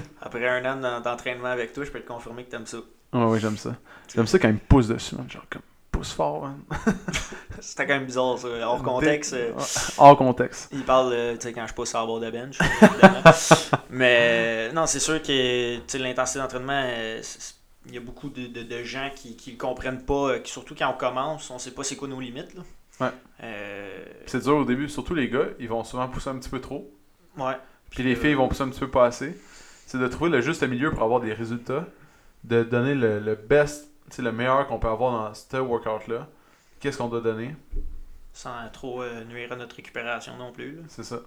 Après 0.23 0.49
un 0.49 0.65
an 0.73 0.77
d'en- 0.81 1.01
d'entraînement 1.01 1.49
avec 1.49 1.73
toi, 1.73 1.85
je 1.85 1.91
peux 1.91 2.01
te 2.01 2.09
confirmer 2.09 2.45
que 2.45 2.51
t'aimes 2.51 2.67
ça. 2.67 2.79
ouais, 3.13 3.25
ouais, 3.25 3.41
j'aime 3.41 3.57
ça. 3.57 3.75
J'aime 4.15 4.27
ça 4.27 4.39
quand 4.39 4.49
il 4.49 4.55
me 4.55 4.59
pousse 4.61 4.89
dessus, 4.89 5.15
man, 5.17 5.29
genre 5.31 5.45
comme 5.51 5.63
pousse 5.93 6.13
fort, 6.13 6.43
man. 6.43 6.57
C'était 7.61 7.87
quand 7.87 7.95
même 7.95 8.07
bizarre, 8.07 8.39
ça. 8.39 8.49
Hors 8.63 8.83
contexte, 8.83 9.35
euh, 9.35 9.53
Ouais, 9.53 9.63
Hors 9.99 10.17
contexte. 10.17 10.69
il 10.73 10.83
parle, 10.85 11.13
euh, 11.13 11.35
tu 11.37 11.43
sais, 11.43 11.53
quand 11.53 11.67
je 11.67 11.75
pousse 11.75 11.95
à 11.95 12.05
bord 12.07 12.21
de 12.21 12.31
bench. 12.31 12.57
Mais 13.91 14.73
non, 14.73 14.87
c'est 14.87 15.01
sûr 15.01 15.21
que 15.23 15.77
tu 15.77 15.83
sais, 15.87 15.99
l'intensité 15.99 16.39
d'entraînement, 16.39 16.73
euh, 16.85 17.19
c'est- 17.23 17.55
il 17.87 17.95
y 17.95 17.97
a 17.97 18.01
beaucoup 18.01 18.29
de, 18.29 18.47
de- 18.47 18.63
de 18.63 18.83
gens 18.85 19.11
qui 19.15 19.37
ne 19.47 19.53
le 19.53 19.59
comprennent 19.59 20.05
pas, 20.05 20.31
euh, 20.33 20.39
qui, 20.39 20.51
surtout 20.53 20.75
quand 20.75 20.89
on 20.91 20.97
commence, 20.99 21.51
on 21.51 21.59
sait 21.59 21.71
pas 21.73 21.83
c'est 21.85 21.97
quoi 21.97 22.09
nos 22.09 22.21
limites. 22.21 22.55
Là. 22.55 22.63
Ouais. 23.01 23.13
Euh, 23.43 24.05
C'est 24.27 24.43
dur 24.43 24.57
au 24.57 24.65
début, 24.65 24.89
surtout 24.89 25.15
les 25.15 25.29
gars, 25.29 25.47
ils 25.59 25.69
vont 25.69 25.83
souvent 25.85 26.07
pousser 26.09 26.29
un 26.29 26.39
petit 26.39 26.51
peu 26.51 26.61
trop. 26.61 26.91
ouais. 27.39 27.57
Puis 27.91 28.05
les 28.05 28.15
filles 28.15 28.35
vont 28.35 28.47
pousser 28.47 28.63
un 28.63 28.69
petit 28.69 28.79
peu 28.81 28.91
pas 28.91 29.07
assez. 29.07 29.37
C'est 29.87 29.99
de 29.99 30.07
trouver 30.07 30.31
le 30.31 30.41
juste 30.41 30.63
milieu 30.63 30.93
pour 30.93 31.03
avoir 31.03 31.21
des 31.21 31.33
résultats, 31.33 31.87
de 32.45 32.63
donner 32.63 32.95
le, 32.95 33.19
le 33.19 33.35
best, 33.35 33.89
le 34.19 34.31
meilleur 34.31 34.69
qu'on 34.69 34.79
peut 34.79 34.87
avoir 34.89 35.13
dans 35.29 35.35
ce 35.35 35.57
workout-là. 35.57 36.29
Qu'est-ce 36.79 36.99
qu'on 36.99 37.09
doit 37.09 37.21
donner? 37.21 37.57
Sans 38.33 38.69
trop 38.73 39.03
euh, 39.03 39.25
nuire 39.25 39.51
à 39.51 39.57
notre 39.57 39.75
récupération 39.75 40.37
non 40.37 40.53
plus. 40.53 40.79
C'est 40.89 41.03
ça. 41.03 41.21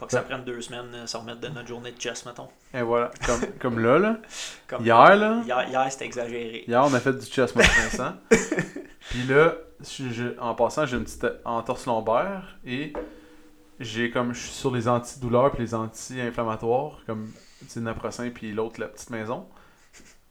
Pas 0.00 0.06
que 0.06 0.12
ça 0.12 0.22
prenne 0.22 0.42
deux 0.44 0.60
semaines 0.62 0.90
euh, 0.94 1.06
s'en 1.06 1.20
remettre 1.20 1.40
de 1.40 1.48
notre 1.48 1.68
journée 1.68 1.92
de 1.92 2.00
chest, 2.00 2.24
mettons. 2.26 2.48
Et 2.74 2.80
voilà, 2.82 3.10
comme, 3.26 3.40
comme 3.60 3.78
là, 3.80 3.98
là. 3.98 4.16
Comme 4.66 4.82
Hier, 4.84 5.14
là. 5.16 5.42
Hier, 5.44 5.68
hier, 5.68 5.86
c'était 5.92 6.06
exagéré. 6.06 6.64
Hier, 6.66 6.82
on 6.84 6.92
a 6.94 7.00
fait 7.00 7.12
du 7.12 7.26
chest 7.26 7.54
moi 7.54 7.64
Vincent. 7.64 8.14
Puis 9.10 9.22
là, 9.24 9.54
je- 9.80 10.08
je- 10.10 10.38
en 10.40 10.54
passant, 10.54 10.86
j'ai 10.86 10.96
une 10.96 11.04
petite 11.04 11.26
entorse 11.44 11.86
lombaire 11.86 12.56
et 12.64 12.92
j'ai 13.78 14.10
comme 14.10 14.32
je 14.34 14.40
suis 14.40 14.50
sur 14.52 14.70
les 14.74 14.88
antidouleurs 14.88 15.50
puis 15.52 15.62
les 15.62 15.74
anti-inflammatoires 15.74 17.00
comme 17.06 17.30
naproxen 17.76 18.30
puis 18.32 18.52
l'autre 18.52 18.80
la 18.80 18.88
petite 18.88 19.10
maison. 19.10 19.46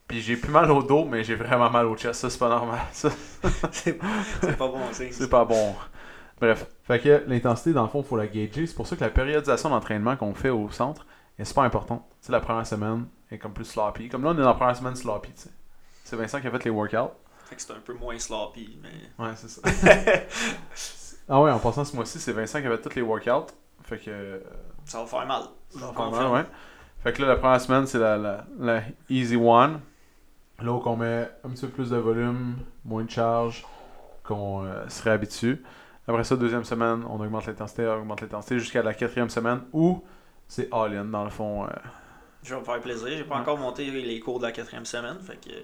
Puis 0.07 0.21
j'ai 0.21 0.37
plus 0.37 0.51
mal 0.51 0.71
au 0.71 0.81
dos, 0.81 1.05
mais 1.05 1.23
j'ai 1.23 1.35
vraiment 1.35 1.69
mal 1.69 1.85
au 1.85 1.95
chest. 1.95 2.19
Ça, 2.21 2.29
c'est 2.31 2.39
pas 2.39 2.49
normal. 2.49 2.79
Ça, 2.91 3.09
c'est 3.71 3.93
pas 3.93 4.67
bon 4.67 4.81
signe. 4.93 5.09
c'est 5.11 5.29
pas 5.29 5.45
bon. 5.45 5.75
Bref. 6.39 6.67
Fait 6.83 6.99
que 6.99 7.23
l'intensité, 7.27 7.73
dans 7.73 7.83
le 7.83 7.89
fond, 7.89 8.01
il 8.01 8.05
faut 8.07 8.17
la 8.17 8.27
gager. 8.27 8.65
C'est 8.67 8.75
pour 8.75 8.87
ça 8.87 8.95
que 8.95 9.01
la 9.03 9.09
périodisation 9.09 9.69
d'entraînement 9.69 10.15
qu'on 10.15 10.33
fait 10.33 10.49
au 10.49 10.69
centre 10.71 11.05
est 11.37 11.45
super 11.45 11.63
importante. 11.63 12.03
Tu 12.21 12.27
sais, 12.27 12.31
la 12.31 12.39
première 12.39 12.65
semaine 12.65 13.05
est 13.31 13.37
comme 13.37 13.53
plus 13.53 13.65
sloppy. 13.65 14.09
Comme 14.09 14.23
là, 14.23 14.29
on 14.29 14.33
est 14.33 14.41
dans 14.41 14.47
la 14.47 14.53
première 14.53 14.75
semaine 14.75 14.95
sloppy, 14.95 15.31
tu 15.33 15.41
sais. 15.41 15.49
C'est 16.03 16.15
Vincent 16.15 16.41
qui 16.41 16.47
a 16.47 16.51
fait 16.51 16.63
les 16.63 16.71
workouts. 16.71 17.11
Fait 17.45 17.55
que 17.55 17.61
c'est 17.61 17.71
un 17.73 17.79
peu 17.83 17.93
moins 17.93 18.17
sloppy, 18.17 18.79
mais. 18.81 19.23
Ouais, 19.23 19.31
c'est 19.35 19.49
ça. 19.49 19.61
ah 21.29 21.41
ouais, 21.41 21.51
en 21.51 21.59
passant 21.59 21.83
ce 21.85 21.95
mois-ci, 21.95 22.19
c'est 22.19 22.31
Vincent 22.33 22.59
qui 22.61 22.67
avait 22.67 22.79
tous 22.81 22.95
les 22.95 23.01
workouts. 23.01 23.47
Fait 23.83 23.97
que. 23.97 24.09
euh, 24.09 24.39
Ça 24.85 24.99
va 25.01 25.05
faire 25.05 25.25
mal. 25.25 25.43
ça 25.69 25.87
va 25.87 25.93
faire 25.93 26.11
mal, 26.11 26.27
ouais. 26.31 26.45
Fait 27.03 27.13
que 27.13 27.21
là, 27.21 27.29
la 27.29 27.35
première 27.37 27.61
semaine, 27.61 27.85
c'est 27.87 27.99
la, 27.99 28.17
la, 28.17 28.45
la 28.59 28.81
easy 29.09 29.35
one. 29.35 29.79
Là 30.61 30.71
où 30.73 30.81
on 30.85 30.95
met 30.97 31.29
un 31.45 31.49
petit 31.49 31.65
peu 31.65 31.71
plus 31.71 31.89
de 31.91 31.97
volume, 31.97 32.57
moins 32.83 33.03
de 33.03 33.09
charge, 33.09 33.65
qu'on 34.23 34.65
euh, 34.65 34.87
se 34.89 35.01
réhabitue. 35.03 35.63
Après 36.09 36.23
ça, 36.23 36.35
deuxième 36.35 36.63
semaine, 36.65 37.03
on 37.07 37.19
augmente 37.23 37.45
l'intensité, 37.45 37.85
on 37.87 37.99
augmente 38.01 38.21
l'intensité 38.21 38.59
jusqu'à 38.59 38.81
la 38.83 38.93
quatrième 38.93 39.29
semaine 39.29 39.61
où 39.73 40.03
c'est 40.47 40.67
all-in 40.73 41.05
dans 41.05 41.23
le 41.23 41.29
fond. 41.29 41.65
euh, 41.65 41.69
Je 42.43 42.53
vais 42.55 42.59
me 42.59 42.65
faire 42.65 42.81
plaisir. 42.81 43.07
J'ai 43.09 43.23
pas 43.23 43.35
Ouais. 43.35 43.41
encore 43.41 43.57
monté 43.59 43.89
les 43.91 44.19
cours 44.19 44.39
de 44.39 44.45
la 44.45 44.51
quatrième 44.51 44.85
semaine. 44.85 45.19
Fait 45.21 45.39
que 45.39 45.51
euh, 45.53 45.61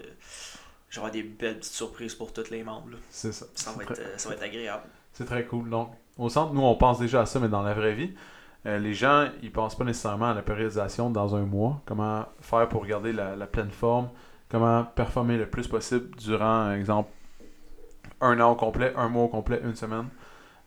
j'aurai 0.88 1.10
des 1.10 1.24
belles 1.24 1.58
petites 1.58 1.72
surprises 1.74 2.14
pour 2.14 2.32
tous 2.32 2.48
les 2.50 2.62
membres. 2.62 2.90
c'est 3.10 3.32
ça. 3.32 3.46
Ça 3.54 3.72
va, 3.72 3.82
être, 3.82 3.98
euh, 3.98 4.16
ça 4.16 4.28
va 4.28 4.36
être 4.36 4.44
agréable. 4.44 4.84
C'est 5.12 5.24
très 5.26 5.44
cool. 5.46 5.68
Donc, 5.68 5.90
au 6.16 6.28
centre, 6.28 6.52
nous, 6.54 6.62
on 6.62 6.76
pense 6.76 6.98
déjà 7.00 7.22
à 7.22 7.26
ça, 7.26 7.40
mais 7.40 7.48
dans 7.48 7.62
la 7.62 7.74
vraie 7.74 7.94
vie, 7.94 8.14
euh, 8.66 8.78
les 8.78 8.94
gens, 8.94 9.28
ils 9.42 9.50
pensent 9.52 9.74
pas 9.76 9.84
nécessairement 9.84 10.30
à 10.30 10.34
la 10.34 10.42
périodisation 10.42 11.10
dans 11.10 11.34
un 11.34 11.42
mois. 11.44 11.80
Comment 11.86 12.24
faire 12.40 12.68
pour 12.68 12.86
garder 12.86 13.12
la, 13.12 13.34
la 13.34 13.46
pleine 13.48 13.70
forme? 13.70 14.10
Comment 14.48 14.84
performer 14.84 15.38
le 15.38 15.46
plus 15.50 15.66
possible 15.66 16.14
durant, 16.16 16.70
exemple, 16.72 17.10
un 18.20 18.38
an 18.40 18.52
au 18.52 18.54
complet, 18.54 18.92
un 18.96 19.08
mois 19.08 19.24
au 19.24 19.28
complet, 19.28 19.60
une 19.64 19.74
semaine? 19.74 20.06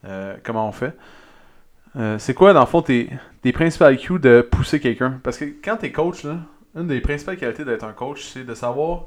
Euh, 0.06 0.38
comment 0.44 0.68
on 0.68 0.72
fait? 0.72 0.96
Euh, 1.96 2.20
c'est 2.20 2.34
quoi, 2.34 2.54
dans 2.54 2.62
le 2.62 2.66
fond, 2.66 2.82
tes, 2.82 3.10
tes 3.42 3.52
principales 3.52 3.98
cues 3.98 4.20
de 4.20 4.42
pousser 4.42 4.80
quelqu'un? 4.80 5.20
Parce 5.24 5.38
que 5.38 5.46
quand 5.64 5.78
t'es 5.78 5.92
coach, 5.92 6.24
là, 6.24 6.38
une 6.76 6.88
des 6.88 7.02
principales 7.02 7.38
qualités 7.38 7.66
d'être 7.66 7.84
un 7.84 7.94
coach, 7.94 8.24
c'est 8.26 8.44
de 8.44 8.54
savoir 8.54 9.06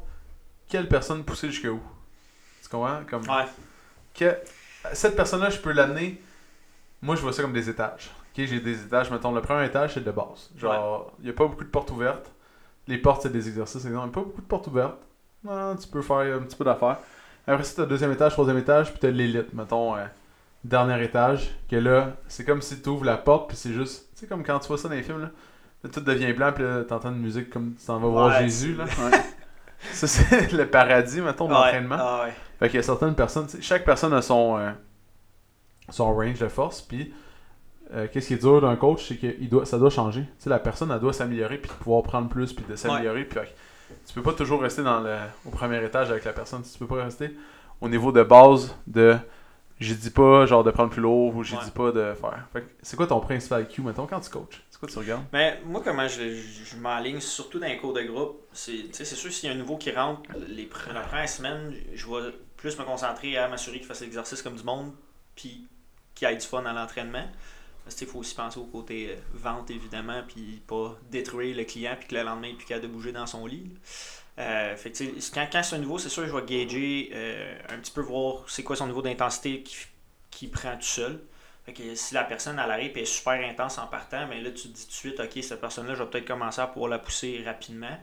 quelle 0.68 0.88
personne 0.88 1.22
pousser 1.24 1.48
jusqu'à 1.50 1.70
où. 1.70 1.80
Tu 2.62 2.68
comprends? 2.68 3.00
Comme, 3.08 3.22
Ouais. 3.22 3.46
que 4.14 4.36
cette 4.92 5.14
personne-là, 5.16 5.50
je 5.50 5.58
peux 5.58 5.72
l'amener. 5.72 6.20
Moi, 7.00 7.16
je 7.16 7.20
vois 7.22 7.32
ça 7.32 7.42
comme 7.42 7.52
des 7.52 7.68
étages. 7.70 8.10
Ok, 8.36 8.44
j'ai 8.46 8.60
des 8.60 8.82
étages. 8.82 9.10
Mettons, 9.10 9.32
le 9.32 9.40
premier 9.40 9.66
étage, 9.66 9.94
c'est 9.94 10.04
de 10.04 10.10
base. 10.10 10.50
Genre, 10.56 11.12
il 11.20 11.24
n'y 11.24 11.30
a 11.30 11.34
pas 11.34 11.46
beaucoup 11.46 11.64
de 11.64 11.68
portes 11.68 11.90
ouvertes. 11.90 12.30
Les 12.88 12.98
portes, 12.98 13.22
c'est 13.22 13.32
des 13.32 13.46
exercices, 13.48 13.84
exemple. 13.84 14.06
Il 14.06 14.08
n'y 14.08 14.10
a 14.10 14.14
pas 14.14 14.20
beaucoup 14.28 14.40
de 14.40 14.46
portes 14.46 14.66
ouvertes. 14.66 14.98
Non, 15.44 15.76
tu 15.76 15.86
peux 15.88 16.02
faire 16.02 16.16
un 16.36 16.40
petit 16.40 16.56
peu 16.56 16.64
d'affaires. 16.64 16.98
Après 17.46 17.64
ça, 17.64 17.82
le 17.82 17.88
deuxième 17.88 18.12
étage, 18.12 18.32
troisième 18.32 18.58
étage, 18.58 18.90
puis 18.90 19.00
t'as 19.00 19.10
l'élite, 19.10 19.52
mettons, 19.52 19.96
euh, 19.96 20.04
dernier 20.64 21.02
étage, 21.02 21.50
que 21.68 21.76
là, 21.76 22.16
c'est 22.28 22.44
comme 22.44 22.62
si 22.62 22.80
tu 22.80 22.88
ouvres 22.88 23.04
la 23.04 23.16
porte, 23.16 23.48
puis 23.48 23.56
c'est 23.56 23.72
juste, 23.72 24.08
tu 24.14 24.20
sais, 24.20 24.26
comme 24.26 24.44
quand 24.44 24.58
tu 24.60 24.68
vois 24.68 24.78
ça 24.78 24.88
dans 24.88 24.94
les 24.94 25.02
films, 25.02 25.22
là, 25.22 25.30
là 25.82 25.90
tout 25.90 26.00
devient 26.00 26.32
blanc, 26.32 26.52
puis 26.52 26.64
là, 26.64 26.84
t'entends 26.84 27.10
une 27.10 27.20
musique 27.20 27.50
comme 27.50 27.74
tu 27.74 27.84
t'en 27.84 27.98
vas 27.98 28.08
voir 28.08 28.28
Ouais, 28.28 28.44
Jésus, 28.44 28.74
là. 28.74 28.86
ça, 29.92 30.06
c'est 30.06 30.52
le 30.52 30.66
paradis, 30.66 31.20
mettons, 31.20 31.46
Ouais, 31.46 31.54
d'entraînement. 31.54 31.96
ah 31.98 32.24
ouais. 32.24 32.32
Fait 32.58 32.68
qu'il 32.68 32.76
y 32.76 32.78
a 32.78 32.82
certaines 32.82 33.14
personnes, 33.14 33.48
chaque 33.60 33.84
personne 33.84 34.12
a 34.12 34.22
son, 34.22 34.56
euh, 34.58 34.70
son 35.88 36.14
range 36.14 36.38
de 36.38 36.48
force, 36.48 36.80
puis 36.80 37.12
euh, 37.92 38.06
qu'est-ce 38.10 38.28
qui 38.28 38.34
est 38.34 38.42
dur 38.42 38.60
d'un 38.60 38.76
coach, 38.76 39.08
c'est 39.08 39.16
que 39.16 39.26
il 39.40 39.48
doit, 39.48 39.66
ça 39.66 39.78
doit 39.78 39.90
changer. 39.90 40.22
Tu 40.22 40.28
sais, 40.44 40.50
la 40.50 40.60
personne, 40.60 40.90
elle 40.92 41.00
doit 41.00 41.12
s'améliorer, 41.12 41.58
puis 41.58 41.70
de 41.70 41.74
pouvoir 41.74 42.04
prendre 42.04 42.28
plus, 42.28 42.52
puis 42.52 42.64
de 42.68 42.76
s'améliorer, 42.76 43.24
puis 43.24 43.40
tu 44.06 44.14
peux 44.14 44.22
pas 44.22 44.32
toujours 44.32 44.62
rester 44.62 44.82
dans 44.82 45.00
le, 45.00 45.16
au 45.44 45.50
premier 45.50 45.84
étage 45.84 46.10
avec 46.10 46.24
la 46.24 46.32
personne, 46.32 46.62
tu 46.62 46.78
peux 46.78 46.86
pas 46.86 47.02
rester 47.02 47.36
au 47.80 47.88
niveau 47.88 48.12
de 48.12 48.22
base 48.22 48.74
de 48.86 49.16
j'ai 49.82 49.94
dit 49.94 50.10
pas 50.10 50.46
genre 50.46 50.64
de 50.64 50.70
prendre 50.70 50.90
plus 50.90 51.02
lourd 51.02 51.34
ou 51.36 51.42
j'ai 51.42 51.56
Ouais. 51.56 51.64
dit 51.64 51.70
pas 51.70 51.92
de 51.92 52.14
faire. 52.14 52.46
Fait 52.52 52.62
que 52.62 52.70
c'est 52.82 52.96
quoi 52.96 53.06
ton 53.06 53.20
principal 53.20 53.68
cue, 53.68 53.82
mettons, 53.82 54.06
quand 54.06 54.20
tu 54.20 54.30
coaches? 54.30 54.62
C'est 54.70 54.78
quoi 54.78 54.88
tu 54.88 54.98
regardes? 54.98 55.24
Mais 55.32 55.60
moi, 55.64 55.80
comment 55.84 56.08
je, 56.08 56.34
je, 56.34 56.64
je 56.64 56.76
m'enligne, 56.76 57.20
surtout 57.20 57.58
dans 57.58 57.66
les 57.68 57.76
cours 57.78 57.92
de 57.92 58.02
groupe, 58.02 58.42
c'est 58.52 58.92
sûr 59.04 59.32
s'il 59.32 59.48
y 59.48 59.52
a 59.52 59.54
un 59.54 59.58
nouveau 59.58 59.76
qui 59.76 59.90
rentre, 59.92 60.22
les, 60.48 60.68
la 60.92 61.00
première 61.00 61.28
semaine, 61.28 61.74
je 61.94 62.06
vais 62.06 62.32
plus 62.56 62.78
me 62.78 62.84
concentrer 62.84 63.36
à 63.36 63.48
m'assurer 63.48 63.78
qu'il 63.78 63.86
fasse 63.86 64.00
l'exercice 64.00 64.42
comme 64.42 64.56
du 64.56 64.64
monde, 64.64 64.92
puis 65.36 65.66
qu'il 66.14 66.28
ait 66.28 66.36
du 66.36 66.46
fun 66.46 66.64
à 66.64 66.72
l'entraînement. 66.72 67.26
Parce 67.84 67.96
qu'il 67.96 68.06
faut 68.06 68.20
aussi 68.20 68.36
penser 68.36 68.60
au 68.60 68.64
côté 68.66 69.08
euh, 69.10 69.16
vente, 69.34 69.68
évidemment, 69.72 70.22
puis 70.28 70.62
pas 70.68 70.96
détruire 71.10 71.56
le 71.56 71.64
client, 71.64 71.96
puis 71.98 72.06
que 72.08 72.14
le 72.14 72.22
lendemain, 72.22 72.46
il 72.46 72.52
est 72.52 72.56
plus 72.56 72.66
capable 72.66 72.86
de 72.86 72.92
bouger 72.92 73.10
dans 73.10 73.26
son 73.26 73.44
lit. 73.44 73.64
là. 73.72 73.80
Euh, 74.38 74.76
fait 74.76 74.92
que, 74.92 75.34
quand, 75.34 75.46
quand 75.52 75.62
c'est 75.62 75.78
nouveau, 75.78 75.98
c'est 75.98 76.08
sûr 76.08 76.26
je 76.26 76.34
vais 76.34 76.42
gager 76.42 77.10
euh, 77.12 77.54
un 77.68 77.78
petit 77.78 77.90
peu 77.92 78.00
voir 78.00 78.44
c'est 78.48 78.62
quoi 78.62 78.76
son 78.76 78.86
niveau 78.86 79.02
d'intensité 79.02 79.62
qui, 79.62 79.76
qui 80.30 80.48
prend 80.48 80.74
tout 80.76 80.82
seul. 80.82 81.20
Fait 81.66 81.72
que 81.74 81.94
si 81.94 82.14
la 82.14 82.24
personne 82.24 82.58
à 82.58 82.66
l'arrêt 82.66 82.92
est 82.94 83.04
super 83.04 83.34
intense 83.34 83.78
en 83.78 83.86
partant, 83.86 84.26
mais 84.26 84.40
là 84.40 84.50
tu 84.50 84.68
te 84.68 84.68
dis 84.68 84.84
tout 84.84 84.88
de 84.88 84.94
suite, 84.94 85.20
ok, 85.20 85.42
cette 85.42 85.60
personne-là, 85.60 85.94
je 85.94 86.02
vais 86.02 86.08
peut-être 86.08 86.26
commencer 86.26 86.60
à 86.60 86.66
pouvoir 86.66 86.90
la 86.90 86.98
pousser 86.98 87.42
rapidement. 87.44 87.98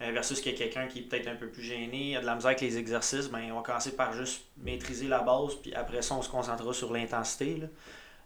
Euh, 0.00 0.10
versus 0.12 0.40
qu'il 0.40 0.52
y 0.52 0.54
a 0.54 0.58
quelqu'un 0.58 0.88
qui 0.88 1.00
est 1.00 1.02
peut-être 1.02 1.28
un 1.28 1.36
peu 1.36 1.48
plus 1.48 1.62
gêné, 1.62 2.16
a 2.16 2.20
de 2.20 2.26
la 2.26 2.34
misère 2.34 2.48
avec 2.48 2.60
les 2.62 2.78
exercices, 2.78 3.28
ben, 3.28 3.52
on 3.52 3.56
va 3.56 3.62
commencer 3.62 3.94
par 3.94 4.12
juste 4.12 4.42
maîtriser 4.58 5.06
la 5.06 5.20
base, 5.20 5.54
puis 5.62 5.72
après 5.74 6.02
ça, 6.02 6.16
on 6.16 6.22
se 6.22 6.28
concentrera 6.28 6.72
sur 6.72 6.92
l'intensité. 6.92 7.62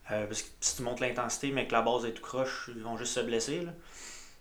parce 0.08 0.42
que 0.42 0.48
si 0.60 0.76
tu 0.76 0.82
montes 0.82 1.00
l'intensité, 1.00 1.50
mais 1.50 1.66
que 1.66 1.72
la 1.72 1.82
base 1.82 2.06
est 2.06 2.12
tout 2.12 2.22
croche, 2.22 2.70
ils 2.74 2.82
vont 2.82 2.96
juste 2.96 3.12
se 3.12 3.20
blesser. 3.20 3.62
Là. 3.62 3.72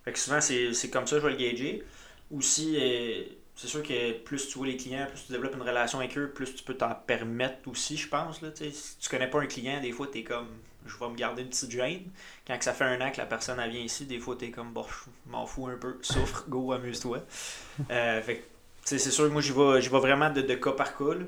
Fait 0.06 0.14
que 0.14 0.20
souvent, 0.20 0.40
c'est 0.40 0.90
comme 0.90 1.06
ça 1.06 1.18
que 1.18 1.22
je 1.22 1.28
vais 1.28 1.34
le 1.34 1.38
gager. 1.38 1.84
Aussi, 2.32 2.78
euh, 2.78 3.24
c'est 3.56 3.68
sûr 3.68 3.82
que 3.84 4.14
plus 4.20 4.50
tu 4.50 4.58
vois 4.58 4.68
les 4.68 4.78
clients, 4.78 5.08
plus 5.08 5.26
tu 5.26 5.32
développes 5.32 5.56
une 5.56 5.62
relation 5.62 6.00
avec 6.00 6.18
eux, 6.18 6.30
plus 6.30 6.54
tu 6.54 6.64
peux 6.64 6.76
t'en 6.76 6.94
permettre 6.94 7.68
aussi, 7.68 7.98
je 7.98 8.08
pense. 8.08 8.42
Là, 8.42 8.50
si 8.54 8.98
tu 9.00 9.10
connais 9.10 9.30
pas 9.30 9.42
un 9.42 9.48
client, 9.48 9.80
des 9.82 9.92
fois, 9.92 10.08
tu 10.12 10.20
es 10.20 10.24
comme, 10.24 10.48
je 10.86 10.98
vais 10.98 11.10
me 11.10 11.16
garder 11.16 11.44
une 11.44 11.50
petite 11.50 11.72
gêne. 11.72 12.12
Quand 12.46 12.58
ça 12.62 12.74
fait 12.74 12.84
un 12.84 13.00
an 13.02 13.12
que 13.12 13.18
la 13.18 13.26
personne 13.26 13.58
vient 13.70 13.82
ici, 13.82 14.06
des 14.06 14.20
fois, 14.20 14.36
tu 14.38 14.46
es 14.46 14.52
comme, 14.52 14.74
bon, 14.74 14.84
je 14.84 15.32
m'en 15.32 15.46
fous 15.46 15.68
un 15.68 15.78
peu, 15.78 15.98
souffre, 16.02 16.46
go, 16.50 16.72
amuse-toi. 16.74 17.20
Euh, 17.92 18.22
c'est 18.84 19.00
sûr 19.00 19.26
que 19.26 19.32
moi, 19.32 19.42
j'y 19.42 19.52
vais, 19.52 20.00
vraiment 20.00 20.30
de, 20.30 20.42
de 20.42 20.56
cas 20.56 20.72
par 20.72 20.96
cas. 20.98 21.14
là. 21.16 21.26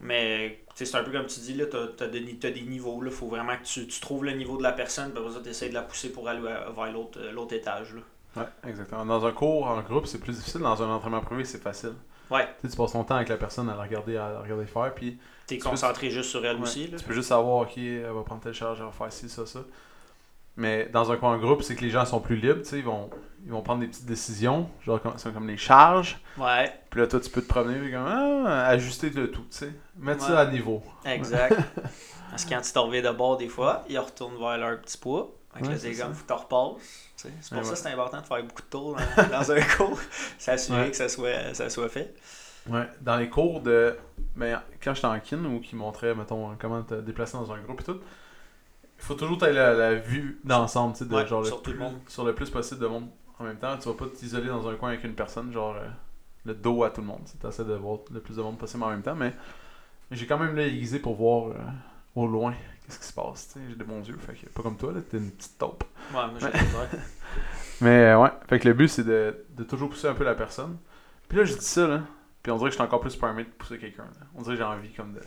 Mais 0.00 0.60
c'est 0.74 0.94
un 0.94 1.02
peu 1.02 1.10
comme 1.10 1.26
tu 1.26 1.40
dis, 1.40 1.56
tu 1.56 1.62
as, 2.04 2.06
des 2.08 2.36
t'as 2.36 2.50
des 2.50 2.62
niveaux. 2.62 3.02
Il 3.04 3.10
faut 3.10 3.28
vraiment 3.28 3.56
que 3.56 3.64
tu, 3.64 3.86
trouves 4.00 4.24
le 4.24 4.32
niveau 4.32 4.58
de 4.58 4.62
la 4.62 4.72
personne, 4.72 5.10
puis 5.10 5.18
après 5.20 5.34
ça, 5.34 5.40
tu 5.42 5.48
essaies 5.48 5.68
de 5.70 5.74
la 5.74 5.82
pousser 5.82 6.10
pour 6.10 6.28
aller 6.28 6.46
à- 6.46 6.70
vers 6.70 6.92
l'autre 6.92 7.18
euh, 7.18 7.56
étage. 7.56 7.94
Là. 7.94 8.02
Ouais, 8.36 8.70
exactement. 8.70 9.04
Dans 9.06 9.24
un 9.26 9.32
cours 9.32 9.66
en 9.66 9.80
groupe, 9.82 10.06
c'est 10.06 10.18
plus 10.18 10.34
difficile. 10.36 10.60
Dans 10.60 10.82
un 10.82 10.88
entraînement 10.90 11.20
privé, 11.20 11.44
c'est 11.44 11.62
facile. 11.62 11.94
Ouais, 12.30 12.46
Tu 12.60 12.66
sais, 12.66 12.72
tu 12.72 12.76
passes 12.76 12.92
ton 12.92 13.04
temps 13.04 13.14
avec 13.16 13.28
la 13.28 13.36
personne 13.36 13.68
à 13.70 13.76
la 13.76 13.82
regarder, 13.82 14.16
à 14.16 14.30
la 14.32 14.40
regarder 14.40 14.66
faire, 14.66 14.92
puis 14.94 15.16
tu 15.46 15.54
es 15.54 15.58
Tu 15.58 15.62
peux- 15.62 15.70
concentré 15.70 16.10
juste 16.10 16.30
sur 16.30 16.44
elle 16.44 16.56
Ouais. 16.56 16.62
aussi. 16.62 16.88
Là. 16.88 16.98
Tu 16.98 17.04
peux 17.04 17.14
juste 17.14 17.28
savoir, 17.28 17.58
ok, 17.58 17.76
elle 17.78 18.02
va 18.10 18.22
prendre 18.22 18.40
telle 18.42 18.52
charge, 18.52 18.78
elle 18.80 18.86
va 18.86 18.90
faire 18.92 19.12
ci, 19.12 19.28
ça, 19.28 19.46
ça. 19.46 19.60
Mais 20.56 20.88
dans 20.92 21.12
un 21.12 21.16
coin 21.18 21.34
en 21.34 21.38
groupe, 21.38 21.62
c'est 21.62 21.76
que 21.76 21.82
les 21.82 21.90
gens 21.90 22.04
sont 22.06 22.18
plus 22.20 22.36
libres, 22.36 22.62
tu 22.62 22.68
sais, 22.70 22.78
ils 22.78 22.84
vont, 22.84 23.10
ils 23.44 23.52
vont 23.52 23.60
prendre 23.62 23.80
des 23.82 23.86
petites 23.88 24.06
décisions, 24.06 24.68
genre 24.84 25.00
comme, 25.00 25.12
c'est 25.18 25.32
comme 25.32 25.46
les 25.46 25.58
charges. 25.58 26.18
Ouais, 26.38 26.72
Puis 26.90 26.98
là, 27.00 27.06
toi, 27.06 27.20
tu 27.20 27.28
peux 27.30 27.42
te 27.42 27.46
promener, 27.48 27.78
puis 27.78 27.92
comme, 27.92 28.06
ah, 28.08 28.66
ajuster 28.68 29.10
le 29.10 29.30
tout, 29.30 29.42
tu 29.42 29.46
sais. 29.58 29.70
Mettre 29.98 30.22
Ouais. 30.22 30.30
ça 30.34 30.40
à 30.40 30.46
niveau. 30.46 30.82
exact. 31.04 31.56
Parce 32.30 32.44
que 32.44 32.50
quand 32.50 32.60
tu 32.62 32.72
t'en 32.72 32.86
reviens 32.86 33.02
de 33.02 33.16
bord, 33.16 33.36
des 33.36 33.48
fois, 33.48 33.84
ils 33.88 33.98
retournent 33.98 34.36
vers 34.38 34.58
leur 34.58 34.80
petit 34.80 34.98
poids. 34.98 35.30
Que 35.58 35.66
Ouais, 35.66 35.94
comme, 35.94 35.94
ça. 35.94 36.14
faut 36.14 36.22
que 36.22 36.26
tu 36.26 36.32
repasses. 36.32 37.08
C'est 37.16 37.30
pour 37.48 37.58
Ouais, 37.58 37.64
ça 37.64 37.70
que 37.72 37.76
c'est 37.78 37.92
important 37.92 38.20
de 38.20 38.26
faire 38.26 38.42
beaucoup 38.44 38.62
de 38.62 38.66
tours 38.68 38.96
dans, 38.96 39.28
dans 39.38 39.52
un 39.52 39.60
cours. 39.62 39.98
S'assurer 40.38 40.90
que 40.90 40.96
ça 40.96 41.08
soit, 41.08 41.54
ça 41.54 41.68
soit 41.70 41.88
fait. 41.88 42.14
Ouais. 42.68 42.88
Dans 43.00 43.16
les 43.16 43.28
cours 43.28 43.60
de. 43.60 43.96
Ben, 44.34 44.60
quand 44.82 44.92
j'étais 44.94 45.06
en 45.06 45.18
kin, 45.20 45.44
ou 45.44 45.60
qui 45.60 45.76
montraient, 45.76 46.14
mettons, 46.14 46.56
comment 46.58 46.82
te 46.82 46.94
déplacer 46.94 47.38
dans 47.38 47.50
un 47.52 47.60
groupe 47.60 47.80
et 47.80 47.84
tout, 47.84 48.00
il 48.98 49.04
faut 49.04 49.14
toujours 49.14 49.38
t'aller 49.38 49.54
la, 49.54 49.72
la 49.74 49.94
vue 49.94 50.40
d'ensemble, 50.44 50.92
tu 50.94 51.00
sais, 51.00 51.04
de 51.06 51.14
Ouais, 51.14 51.26
genre 51.26 51.40
le 51.42 51.46
sur 51.46 51.62
tout 51.62 51.70
le 51.70 51.76
plus- 51.76 51.84
monde. 51.84 51.98
sur 52.08 52.24
le 52.24 52.34
plus 52.34 52.50
possible 52.50 52.80
de 52.80 52.86
monde 52.86 53.08
en 53.38 53.44
même 53.44 53.58
temps. 53.58 53.76
Tu 53.78 53.88
vas 53.88 53.94
pas 53.94 54.06
t'isoler 54.08 54.48
dans 54.48 54.66
un 54.68 54.74
coin 54.74 54.90
avec 54.90 55.04
une 55.04 55.14
personne, 55.14 55.52
genre 55.52 55.76
euh, 55.76 55.86
le 56.44 56.54
dos 56.54 56.82
à 56.84 56.90
tout 56.90 57.00
le 57.02 57.06
monde. 57.06 57.22
Tu 57.40 57.46
essaies 57.46 57.64
de 57.64 57.74
voir 57.74 57.98
le 58.10 58.20
plus 58.20 58.36
de 58.36 58.42
monde 58.42 58.58
possible 58.58 58.82
en 58.82 58.90
même 58.90 59.02
temps, 59.02 59.14
mais 59.14 59.32
j'ai 60.10 60.26
quand 60.26 60.38
même 60.38 60.54
l'œil 60.56 60.74
aiguisé 60.76 60.98
pour 60.98 61.14
voir 61.14 61.48
euh, 61.50 61.54
au 62.14 62.26
loin 62.26 62.54
qu'est-ce 62.86 62.98
qui 63.00 63.06
se 63.06 63.12
passe. 63.12 63.48
tu 63.48 63.54
sais? 63.54 63.66
J'ai 63.68 63.74
des 63.76 63.84
bons 63.84 64.02
yeux, 64.06 64.16
fait 64.18 64.34
que 64.34 64.46
pas 64.48 64.62
comme 64.62 64.76
toi, 64.76 64.92
là, 64.92 65.00
t'es 65.08 65.16
une 65.18 65.30
petite 65.32 65.58
taupe. 65.58 65.84
Ouais, 66.12 66.26
moi, 66.28 66.34
j'ai 66.40 66.46
Ouais. 66.46 67.00
Mais 67.80 68.14
ouais, 68.14 68.30
fait 68.48 68.58
que 68.58 68.68
le 68.68 68.74
but 68.74 68.88
c'est 68.88 69.04
de, 69.04 69.44
de 69.50 69.64
toujours 69.64 69.90
pousser 69.90 70.08
un 70.08 70.14
peu 70.14 70.24
la 70.24 70.34
personne. 70.34 70.78
Puis 71.28 71.36
là, 71.38 71.44
je 71.44 71.54
dis 71.54 71.64
ça, 71.64 71.86
là, 71.86 72.02
puis 72.42 72.50
on 72.52 72.56
dirait 72.56 72.68
que 72.70 72.72
je 72.72 72.76
suis 72.76 72.84
encore 72.84 73.00
plus 73.00 73.16
permis 73.16 73.44
de 73.44 73.48
pousser 73.50 73.78
quelqu'un. 73.78 74.04
là. 74.04 74.26
On 74.34 74.42
dirait 74.42 74.54
que 74.56 74.60
j'ai 74.62 74.64
envie 74.66 74.92
comme 74.92 75.12
de. 75.12 75.20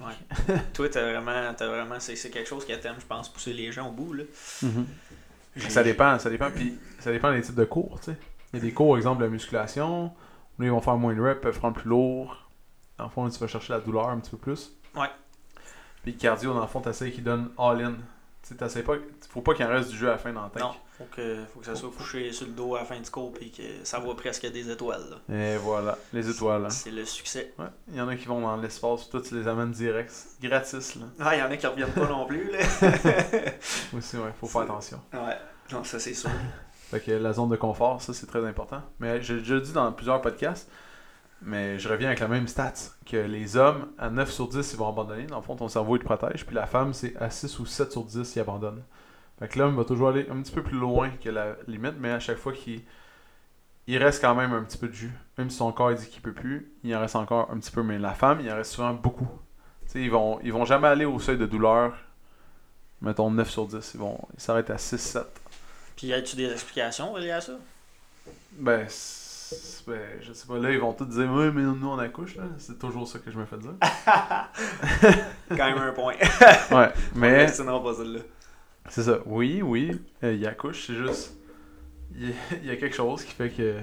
Ouais. 0.00 0.56
Toi, 0.72 0.88
t'as 0.88 1.02
vraiment, 1.02 1.52
t'as 1.54 1.66
vraiment 1.68 1.98
c'est, 1.98 2.16
c'est 2.16 2.30
quelque 2.30 2.48
chose 2.48 2.64
qui 2.64 2.78
t'aime, 2.78 2.94
je 2.98 3.04
pense, 3.06 3.28
pousser 3.28 3.52
les 3.52 3.70
gens 3.72 3.88
au 3.88 3.92
bout. 3.92 4.12
Là. 4.14 4.24
J'ai- 5.56 5.68
Ça 5.70 5.82
dépend, 5.82 6.18
ça 6.18 6.30
dépend, 6.30 6.50
puis 6.50 6.78
ça 7.00 7.10
dépend 7.10 7.32
des 7.32 7.42
types 7.42 7.54
de 7.56 7.64
cours, 7.64 7.98
tu 8.00 8.12
sais. 8.12 8.16
Il 8.52 8.58
y 8.58 8.62
a 8.62 8.64
des 8.64 8.72
cours, 8.72 8.96
exemple, 8.96 9.22
de 9.22 9.28
musculation, 9.28 10.06
où 10.58 10.62
ils 10.62 10.70
vont 10.70 10.80
faire 10.80 10.96
moins 10.96 11.14
de 11.14 11.20
reps, 11.20 11.40
peuvent 11.40 11.58
prendre 11.58 11.74
plus 11.78 11.88
lourd. 11.88 12.48
Le 12.98 13.08
fond, 13.08 13.28
tu 13.28 13.38
vas 13.38 13.46
chercher 13.46 13.72
la 13.72 13.80
douleur 13.80 14.08
un 14.08 14.18
petit 14.20 14.30
peu 14.30 14.36
plus. 14.36 14.72
Ouais. 14.94 15.08
Puis 16.02 16.16
cardio, 16.16 16.52
dans 16.54 16.60
le 16.62 16.66
fond, 16.66 16.80
t'essayes 16.80 17.12
qu'il 17.12 17.24
donne 17.24 17.50
all-in. 17.58 17.94
T'essayes 18.58 18.82
pas, 18.82 18.94
faut 19.28 19.42
pas 19.42 19.54
qu'il 19.54 19.64
en 19.64 19.68
reste 19.68 19.90
du 19.90 19.96
jeu 19.96 20.08
à 20.08 20.12
la 20.12 20.18
fin 20.18 20.32
dans 20.32 20.42
la 20.42 20.48
tête. 20.48 20.62
Non, 20.62 20.72
faut 20.98 21.04
que, 21.14 21.44
faut 21.52 21.60
que 21.60 21.66
ça 21.66 21.76
soit 21.76 21.90
couché 21.90 22.32
sur 22.32 22.46
le 22.46 22.52
dos 22.52 22.74
à 22.74 22.80
la 22.80 22.84
fin 22.84 22.98
du 22.98 23.08
cours 23.08 23.32
et 23.40 23.50
que 23.50 23.62
ça 23.84 23.98
voit 24.00 24.16
presque 24.16 24.50
des 24.50 24.68
étoiles. 24.70 25.02
là. 25.28 25.34
Et 25.36 25.56
voilà, 25.58 25.96
les 26.12 26.28
étoiles. 26.28 26.64
hein. 26.64 26.70
C'est 26.70 26.90
le 26.90 27.04
succès. 27.04 27.52
Ouais. 27.58 27.66
Il 27.88 27.96
y 27.96 28.00
en 28.00 28.08
a 28.08 28.16
qui 28.16 28.24
vont 28.26 28.40
dans 28.40 28.56
l'espace, 28.56 29.08
toi 29.10 29.20
tu 29.20 29.38
les 29.38 29.46
amènes 29.46 29.70
direct, 29.70 30.12
gratis 30.42 30.96
là. 30.96 31.06
Ah, 31.20 31.36
il 31.36 31.38
y 31.38 31.42
en 31.42 31.50
a 31.50 31.56
qui 31.56 31.66
reviennent 31.66 31.92
pas 31.92 32.08
non 32.08 32.26
plus. 32.26 32.50
Là. 32.50 32.58
Aussi, 33.96 34.16
ouais, 34.16 34.32
faut 34.40 34.46
faire 34.46 34.62
attention. 34.62 35.00
ouais, 35.12 35.36
non, 35.70 35.84
ça 35.84 35.98
c'est 36.00 36.14
sûr. 36.14 36.30
Fait 36.90 36.98
que 37.00 37.12
la 37.12 37.32
zone 37.32 37.50
de 37.50 37.56
confort, 37.56 38.02
ça 38.02 38.12
c'est 38.12 38.26
très 38.26 38.44
important. 38.44 38.82
Mais 38.98 39.22
j'ai 39.22 39.38
déjà 39.38 39.60
dit 39.60 39.72
dans 39.72 39.92
plusieurs 39.92 40.20
podcasts, 40.20 40.68
mais 41.42 41.78
je 41.78 41.88
reviens 41.88 42.08
avec 42.08 42.20
la 42.20 42.28
même 42.28 42.48
stat, 42.48 42.74
que 43.06 43.16
les 43.16 43.56
hommes, 43.56 43.88
à 43.98 44.10
9 44.10 44.30
sur 44.30 44.48
10, 44.48 44.72
ils 44.72 44.76
vont 44.78 44.88
abandonner. 44.88 45.26
Dans 45.26 45.36
le 45.36 45.42
fond, 45.42 45.56
ton 45.56 45.68
cerveau, 45.68 45.96
il 45.96 46.00
te 46.00 46.04
protège. 46.04 46.44
Puis 46.44 46.54
la 46.54 46.66
femme, 46.66 46.92
c'est 46.92 47.16
à 47.16 47.30
6 47.30 47.58
ou 47.58 47.66
7 47.66 47.92
sur 47.92 48.04
10, 48.04 48.36
il 48.36 48.40
abandonne. 48.40 48.82
Fait 49.38 49.48
que 49.48 49.58
l'homme 49.58 49.76
va 49.76 49.84
toujours 49.84 50.08
aller 50.08 50.26
un 50.30 50.40
petit 50.42 50.52
peu 50.52 50.62
plus 50.62 50.78
loin 50.78 51.10
que 51.10 51.30
la 51.30 51.56
limite, 51.66 51.94
mais 51.98 52.10
à 52.10 52.20
chaque 52.20 52.36
fois 52.36 52.52
qu'il 52.52 52.82
il 53.86 53.98
reste 53.98 54.20
quand 54.20 54.34
même 54.34 54.52
un 54.52 54.62
petit 54.62 54.78
peu 54.78 54.88
de 54.88 54.92
jus. 54.92 55.12
Même 55.38 55.50
si 55.50 55.56
son 55.56 55.72
corps 55.72 55.90
il 55.90 55.96
dit 55.96 56.08
qu'il 56.08 56.22
peut 56.22 56.32
plus, 56.32 56.70
il 56.84 56.94
en 56.94 57.00
reste 57.00 57.16
encore 57.16 57.50
un 57.50 57.58
petit 57.58 57.70
peu. 57.70 57.82
Mais 57.82 57.98
la 57.98 58.14
femme, 58.14 58.40
il 58.40 58.50
en 58.50 58.56
reste 58.56 58.72
souvent 58.72 58.92
beaucoup. 58.92 59.28
Tu 59.86 59.92
sais, 59.92 60.02
ils 60.02 60.10
vont, 60.10 60.38
ils 60.42 60.52
vont 60.52 60.64
jamais 60.64 60.88
aller 60.88 61.06
au 61.06 61.18
seuil 61.18 61.38
de 61.38 61.46
douleur, 61.46 61.96
mettons 63.00 63.30
9 63.30 63.50
sur 63.50 63.66
10. 63.66 63.92
Ils 63.94 64.00
vont 64.00 64.18
ils 64.34 64.40
s'arrêtent 64.40 64.70
à 64.70 64.76
6-7. 64.76 65.24
Puis, 65.96 66.12
as-tu 66.12 66.36
des 66.36 66.52
explications 66.52 67.12
reliées 67.12 67.32
à 67.32 67.40
ça? 67.40 67.54
Ben, 68.52 68.86
ben, 69.86 70.00
je 70.20 70.32
sais 70.32 70.46
pas, 70.46 70.58
là, 70.58 70.70
ils 70.70 70.78
vont 70.78 70.92
tous 70.92 71.06
dire, 71.06 71.30
oui, 71.30 71.50
mais 71.52 71.62
nous, 71.62 71.88
on 71.88 71.98
accouche, 71.98 72.36
là. 72.36 72.44
C'est 72.58 72.78
toujours 72.78 73.06
ça 73.06 73.18
que 73.18 73.30
je 73.30 73.38
me 73.38 73.44
fais 73.46 73.58
dire. 73.58 73.74
Quand 75.48 75.56
même 75.56 75.78
un 75.78 75.92
point. 75.92 76.14
Ouais, 76.70 76.92
mais. 77.14 77.48
Sinon, 77.48 77.82
pas 77.82 77.94
celle-là. 77.94 78.20
c'est 78.88 79.02
ça. 79.02 79.18
Oui, 79.26 79.62
oui, 79.62 80.00
euh, 80.22 80.34
il 80.34 80.46
accouche, 80.46 80.86
c'est 80.86 80.94
juste, 80.94 81.34
il 82.12 82.28
y, 82.28 82.32
a, 82.32 82.34
il 82.62 82.66
y 82.66 82.70
a 82.70 82.76
quelque 82.76 82.94
chose 82.94 83.24
qui 83.24 83.32
fait 83.32 83.50
que 83.50 83.80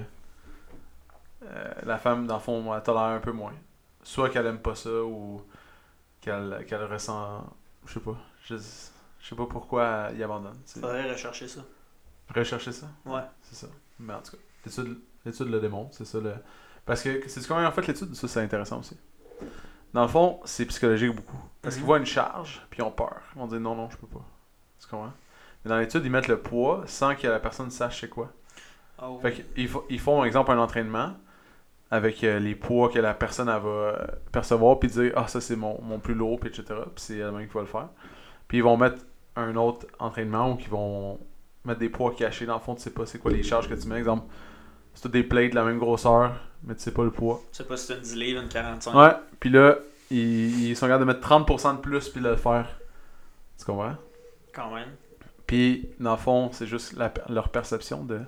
euh, 1.44 1.72
la 1.84 1.98
femme, 1.98 2.26
dans 2.26 2.36
le 2.36 2.40
fond, 2.40 2.74
elle 2.74 2.82
tolère 2.82 3.02
un 3.02 3.20
peu 3.20 3.32
moins. 3.32 3.54
Soit 4.02 4.30
qu'elle 4.30 4.46
aime 4.46 4.60
pas 4.60 4.74
ça, 4.74 5.02
ou 5.02 5.42
qu'elle 6.20 6.64
qu'elle 6.68 6.84
ressent, 6.84 7.44
je 7.86 7.94
sais 7.94 8.00
pas, 8.00 8.16
je, 8.44 8.56
sais 8.56 9.36
pas 9.36 9.46
pourquoi 9.46 10.08
il 10.14 10.22
abandonne. 10.22 10.58
Faudrait 10.66 11.10
rechercher 11.10 11.48
ça. 11.48 11.60
Rechercher 12.34 12.72
ça? 12.72 12.88
Ouais. 13.06 13.22
C'est 13.42 13.54
ça. 13.54 13.68
Mais 13.98 14.14
en 14.14 14.20
tout 14.20 14.32
cas, 14.32 14.82
l'étude, 15.28 15.48
le 15.48 15.60
démontre, 15.60 15.94
c'est 15.94 16.04
ça 16.04 16.18
le. 16.20 16.34
Parce 16.84 17.02
que 17.02 17.28
c'est 17.28 17.46
comment 17.46 17.66
en 17.66 17.72
fait 17.72 17.86
l'étude, 17.86 18.14
ça 18.14 18.28
c'est 18.28 18.40
intéressant 18.40 18.80
aussi. 18.80 18.96
Dans 19.94 20.02
le 20.02 20.08
fond, 20.08 20.40
c'est 20.44 20.66
psychologique 20.66 21.14
beaucoup. 21.14 21.36
Parce 21.62 21.74
qu'ils 21.76 21.82
Mhm. 21.82 21.86
voient 21.86 21.98
une 21.98 22.06
charge, 22.06 22.62
puis 22.70 22.80
ils 22.80 22.82
ont 22.82 22.90
peur. 22.90 23.20
Ils 23.34 23.38
vont 23.38 23.46
dire 23.46 23.60
non, 23.60 23.74
non, 23.74 23.88
je 23.90 23.96
peux 23.96 24.06
pas. 24.06 24.24
Tu 24.80 24.86
comprends? 24.88 25.12
Mais 25.64 25.68
dans 25.70 25.78
l'étude, 25.78 26.04
ils 26.04 26.10
mettent 26.10 26.28
le 26.28 26.38
poids 26.40 26.82
sans 26.86 27.14
que 27.14 27.26
la 27.26 27.40
personne 27.40 27.70
sache 27.70 28.00
c'est 28.00 28.08
quoi. 28.08 28.30
Oh. 29.02 29.18
Fait 29.22 29.32
qu'ils 29.54 29.68
ils 29.90 29.98
font, 30.00 30.24
exemple, 30.24 30.50
un 30.50 30.58
entraînement 30.58 31.14
avec 31.90 32.22
euh, 32.24 32.38
les 32.38 32.54
poids 32.54 32.90
que 32.90 32.98
la 32.98 33.14
personne 33.14 33.48
elle 33.48 33.62
va 33.62 33.68
euh, 33.68 34.06
percevoir, 34.32 34.78
puis 34.78 34.88
dire 34.90 35.12
Ah, 35.16 35.26
ça 35.28 35.40
c'est 35.40 35.56
mon, 35.56 35.80
mon 35.82 35.98
plus 36.00 36.14
lourd, 36.14 36.38
puis 36.38 36.50
etc. 36.50 36.64
Puis 36.94 37.04
c'est 37.04 37.18
elle-même 37.18 37.46
qui 37.46 37.54
va 37.54 37.60
le 37.60 37.66
faire. 37.66 37.88
Puis 38.46 38.58
ils 38.58 38.64
vont 38.64 38.76
mettre 38.76 39.02
un 39.36 39.54
autre 39.56 39.86
entraînement 39.98 40.52
où 40.52 40.58
ils 40.60 40.68
vont 40.68 41.18
mettre 41.64 41.80
des 41.80 41.88
poids 41.88 42.14
cachés. 42.14 42.44
Dans 42.46 42.54
le 42.54 42.60
fond, 42.60 42.74
tu 42.74 42.82
sais 42.82 42.90
pas 42.90 43.06
c'est 43.06 43.18
quoi 43.18 43.30
les 43.30 43.42
charges 43.42 43.68
que 43.68 43.74
tu 43.74 43.88
mets. 43.88 43.98
Exemple, 43.98 44.26
c'est 45.02 45.10
des 45.10 45.22
plates 45.22 45.50
de 45.50 45.54
la 45.54 45.64
même 45.64 45.78
grosseur, 45.78 46.34
mais 46.64 46.74
tu 46.74 46.82
sais 46.82 46.90
pas 46.92 47.04
le 47.04 47.10
poids. 47.10 47.42
Je 47.52 47.58
sais 47.58 47.64
pas 47.64 47.76
si 47.76 47.86
c'est 47.86 47.94
une 47.94 48.00
10 48.00 48.16
livres, 48.16 48.42
une 48.42 48.48
45. 48.48 48.94
Ouais, 48.94 49.12
puis 49.40 49.50
là, 49.50 49.76
ils, 50.10 50.68
ils 50.70 50.76
sont 50.76 50.86
capables 50.86 51.06
de 51.06 51.12
mettre 51.12 51.26
30% 51.26 51.76
de 51.76 51.80
plus, 51.80 52.08
puis 52.08 52.20
de 52.20 52.28
le 52.28 52.36
faire. 52.36 52.66
Tu 53.58 53.64
comprends? 53.64 53.96
Quand 54.52 54.74
même. 54.74 54.88
Puis, 55.46 55.88
dans 55.98 56.12
le 56.12 56.16
fond, 56.18 56.50
c'est 56.52 56.66
juste 56.66 56.94
la- 56.94 57.12
leur 57.28 57.48
perception 57.50 58.04
de. 58.04 58.20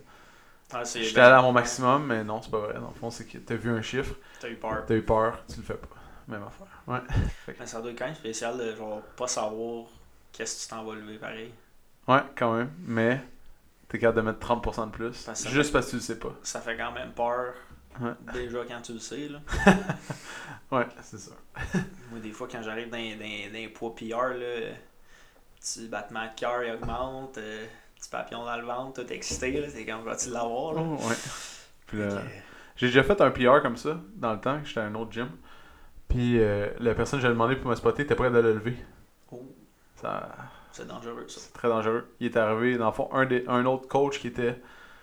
Ah, 0.73 0.83
J'étais 0.85 1.19
allé 1.21 1.35
à 1.35 1.43
mon 1.43 1.53
maximum, 1.53 2.07
mais 2.07 2.23
non, 2.23 2.41
c'est 2.41 2.51
pas 2.51 2.61
vrai. 2.61 2.75
Dans 2.75 2.89
le 2.89 2.95
fond, 2.95 3.11
c'est 3.11 3.25
que 3.27 3.39
t'as 3.39 3.57
vu 3.57 3.71
un 3.71 3.83
chiffre, 3.83 4.15
T'as 4.39 4.49
eu 4.49 4.55
peur. 4.55 4.85
t'as 4.87 4.95
eu 4.95 5.03
peur, 5.03 5.43
tu 5.49 5.57
le 5.57 5.63
fais 5.65 5.75
pas. 5.75 5.89
Même 6.29 6.45
affaire. 6.45 6.67
Ouais. 6.87 7.55
Mais 7.59 7.67
ça 7.67 7.81
doit 7.81 7.91
être 7.91 7.99
quand 7.99 8.07
même 8.07 8.15
spécial 8.15 8.57
de 8.57 8.77
genre 8.77 9.03
pas 9.17 9.27
savoir 9.27 9.87
qu'est-ce 10.33 10.57
que 10.59 10.63
tu 10.63 10.69
t'en 10.69 10.85
vas 10.85 10.95
lever 10.95 11.19
pareil. 11.19 11.53
Ouais, 12.07 12.21
quand 12.37 12.55
même. 12.55 12.71
Mais 12.87 13.21
t'es 13.91 13.99
capable 13.99 14.17
de 14.17 14.23
mettre 14.33 14.39
30% 14.47 14.87
de 14.87 14.91
plus. 14.93 15.25
Parce 15.25 15.41
ça 15.41 15.51
juste 15.51 15.73
parce 15.73 15.85
que 15.87 15.91
tu 15.91 15.97
le 15.97 16.03
sais 16.03 16.19
pas. 16.19 16.33
Ça 16.43 16.61
fait 16.63 16.77
quand 16.79 16.93
même 16.93 17.13
peur 17.13 17.53
Ouais. 18.01 18.13
déjà 18.33 18.61
quand 18.67 18.81
tu 18.81 18.93
le 18.95 18.99
sais. 19.01 19.29
Là. 19.29 19.41
Ouais, 20.73 20.87
c'est 21.03 21.19
ça. 21.19 21.33
Moi, 22.11 22.21
des 22.23 22.31
fois, 22.31 22.47
quand 22.51 22.63
j'arrive 22.63 22.89
dans, 22.91 22.97
dans, 22.97 23.03
dans 23.19 23.53
les 23.53 23.69
poids 23.69 23.93
PR, 23.97 24.29
là, 24.39 24.71
petit 25.59 25.89
battement 25.89 26.25
de 26.25 26.39
cœur 26.39 26.63
il 26.63 26.73
augmente, 26.73 27.37
euh, 27.39 27.67
petit 27.97 28.09
papillon 28.09 28.45
dans 28.45 28.57
le 28.57 28.65
ventre, 28.65 29.03
tout 29.03 29.13
excité, 29.13 29.61
là, 29.61 29.67
c'est 29.69 29.85
comme 29.85 30.05
vas-tu 30.05 30.31
l'avoir. 30.31 30.77
Oh, 30.77 30.97
ouais. 31.09 32.09
J'ai 32.77 32.87
déjà 32.87 33.03
fait 33.03 33.21
un 33.21 33.31
PR 33.33 33.61
comme 33.63 33.77
ça, 33.77 34.01
dans 34.15 34.33
le 34.33 34.41
temps, 34.41 34.61
que 34.61 34.67
j'étais 34.69 34.79
à 34.81 34.85
un 34.85 34.95
autre 34.95 35.11
gym. 35.13 35.29
Puis 36.09 36.39
euh, 36.41 36.69
la 36.79 36.95
personne 36.95 37.19
que 37.19 37.27
j'ai 37.27 37.33
demandé 37.33 37.57
pour 37.57 37.69
me 37.69 37.75
spotter 37.75 38.03
était 38.05 38.15
prête 38.15 38.33
à 38.35 38.41
le 38.41 38.53
lever? 38.55 38.77
oh, 39.33 39.43
Ça, 39.97 40.29
c'est 40.73 40.87
dangereux 40.87 41.25
ça. 41.29 41.41
c'est 41.41 41.53
très 41.53 41.69
dangereux. 41.69 42.07
Il 42.21 42.27
est 42.27 42.37
arrivé, 42.37 42.77
dans 42.79 42.87
le 42.87 42.93
fond, 42.93 43.09
un, 43.13 43.27
des, 43.27 43.45
un 43.49 43.65
autre 43.67 43.89
coach 43.89 44.19
qui 44.21 44.29
était 44.29 44.57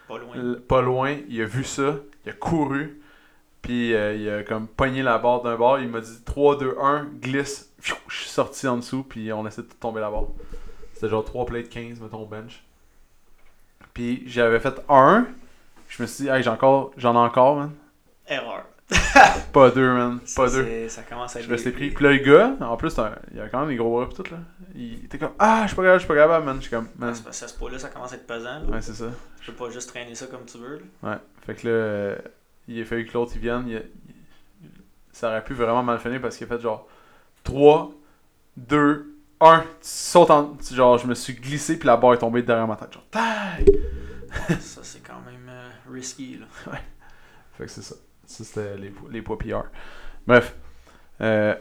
Pas 0.08 0.18
loin. 0.18 0.36
L- 0.36 0.62
pas 0.68 0.82
loin, 0.82 1.16
il 1.28 1.42
a 1.42 1.46
vu 1.46 1.64
ça, 1.64 1.96
il 2.26 2.30
a 2.30 2.34
couru, 2.34 3.02
puis 3.62 3.94
euh, 3.94 4.16
il 4.16 4.30
a 4.30 4.44
comme 4.44 4.68
pogné 4.68 5.04
la 5.04 5.18
barre 5.18 5.42
d'un 5.42 5.56
bord, 5.56 5.80
il 5.80 5.90
m'a 5.90 6.02
dit 6.02 6.24
3, 6.26 6.58
2, 6.58 6.78
1, 6.82 7.06
glisse, 7.22 7.72
je 7.82 7.94
suis 8.10 8.30
sorti 8.30 8.68
en 8.68 8.78
dessous, 8.78 9.04
puis 9.04 9.32
on 9.34 9.46
essaie 9.48 9.62
de 9.64 9.68
tomber 9.80 10.00
la 10.02 10.10
barre. 10.10 10.28
C'était 10.94 11.10
genre 11.10 11.24
3 11.26 11.46
plates 11.46 11.70
15, 11.70 12.00
mettons, 12.02 12.26
bench. 12.26 12.64
Puis 13.94 14.24
j'avais 14.28 14.60
fait 14.60 14.80
1, 14.90 15.28
je 15.90 16.02
me 16.02 16.08
suis 16.08 16.24
dit, 16.26 16.30
hey, 16.30 16.44
j'ai 16.44 16.50
encore, 16.50 16.92
j'en 16.98 17.14
ai 17.14 17.18
encore, 17.18 17.56
man. 17.58 17.72
Erreur. 18.28 18.66
Pas 19.54 19.72
deux, 19.72 19.94
man, 19.94 20.20
Ça, 20.26 20.44
pas 20.44 20.50
deux. 20.52 20.90
Ça 20.90 21.02
commence 21.04 21.36
à 21.36 21.40
Je 21.40 21.46
être. 21.46 21.52
resté 21.52 21.70
des- 21.72 21.76
pris. 21.76 21.90
Puis 21.92 22.04
là, 22.06 22.12
le 22.12 22.18
gars, 22.20 22.56
en 22.66 22.78
plus, 22.78 22.94
il 23.34 23.40
a 23.40 23.50
quand 23.50 23.60
même 23.62 23.70
des 23.70 23.76
gros 23.76 24.06
pis 24.06 24.16
tout, 24.16 24.24
là. 24.32 24.38
Il 24.76 25.06
était 25.06 25.18
comme, 25.18 25.32
ah, 25.40 25.62
je 25.64 25.68
suis 25.68 25.76
pas 25.76 25.82
capable, 25.84 26.00
je 26.00 26.06
suis 26.06 26.14
pas 26.14 26.16
capable, 26.22 26.46
man. 26.46 26.56
Je 26.58 26.62
suis 26.62 26.70
comme, 26.72 26.88
Ah, 26.88 27.06
man. 27.06 27.14
que 27.14 27.30
à 27.30 27.32
ce 27.34 27.54
point-là, 27.58 27.80
ça 27.80 27.90
commence 27.90 28.12
à 28.14 28.16
être 28.16 28.28
pesant. 28.28 28.60
Là. 28.60 28.66
Ouais, 28.70 28.82
c'est 28.82 28.94
ça. 28.94 29.06
Tu 29.42 29.52
peux 29.52 29.66
pas 29.66 29.72
juste 29.72 29.90
traîner 29.90 30.14
ça 30.16 30.28
comme 30.28 30.46
tu 30.46 30.58
veux. 30.58 30.82
là. 31.04 31.10
Ouais. 31.12 31.18
Fait 31.46 31.56
que 31.56 31.68
là, 31.68 32.16
il 32.68 32.82
a 32.82 32.86
fallu 32.86 33.06
que 33.06 33.14
l'autre 33.14 33.32
il 33.36 33.42
vienne. 33.42 33.64
il 33.68 33.78
a- 33.78 33.82
ça 35.12 35.30
aurait 35.30 35.44
pu 35.44 35.54
vraiment 35.54 35.82
mal 35.84 36.00
finir 36.00 36.22
parce 36.22 36.38
qu'il 36.38 36.46
a 36.46 36.56
fait 36.56 36.62
genre 36.62 36.88
3, 37.44 37.92
2, 38.58 39.16
1. 39.40 39.60
Tu 39.62 39.66
sautes 39.82 40.30
en. 40.32 40.56
Genre, 40.72 40.98
je 41.00 41.08
me 41.08 41.16
suis 41.16 41.34
glissé 41.34 41.80
puis 41.80 41.88
la 41.88 41.98
barre 41.98 42.14
est 42.14 42.18
tombée 42.20 42.44
derrière 42.44 42.68
ma 42.68 42.76
tête. 42.76 42.94
Genre, 42.94 43.06
taille! 43.10 43.66
ça, 44.60 44.82
c'est 44.84 45.00
quand 45.02 45.20
même 45.26 45.48
euh, 45.50 45.70
risky. 45.92 46.38
Là. 46.38 46.46
Fait 47.58 47.66
que 47.66 47.72
c'est 47.72 47.82
ça. 47.82 47.96
Ça, 48.28 48.44
c'était 48.44 48.78
les, 48.78 48.94
les 49.12 49.22
poids. 49.24 49.38
Bref. 50.28 50.56
Euh, 51.22 51.56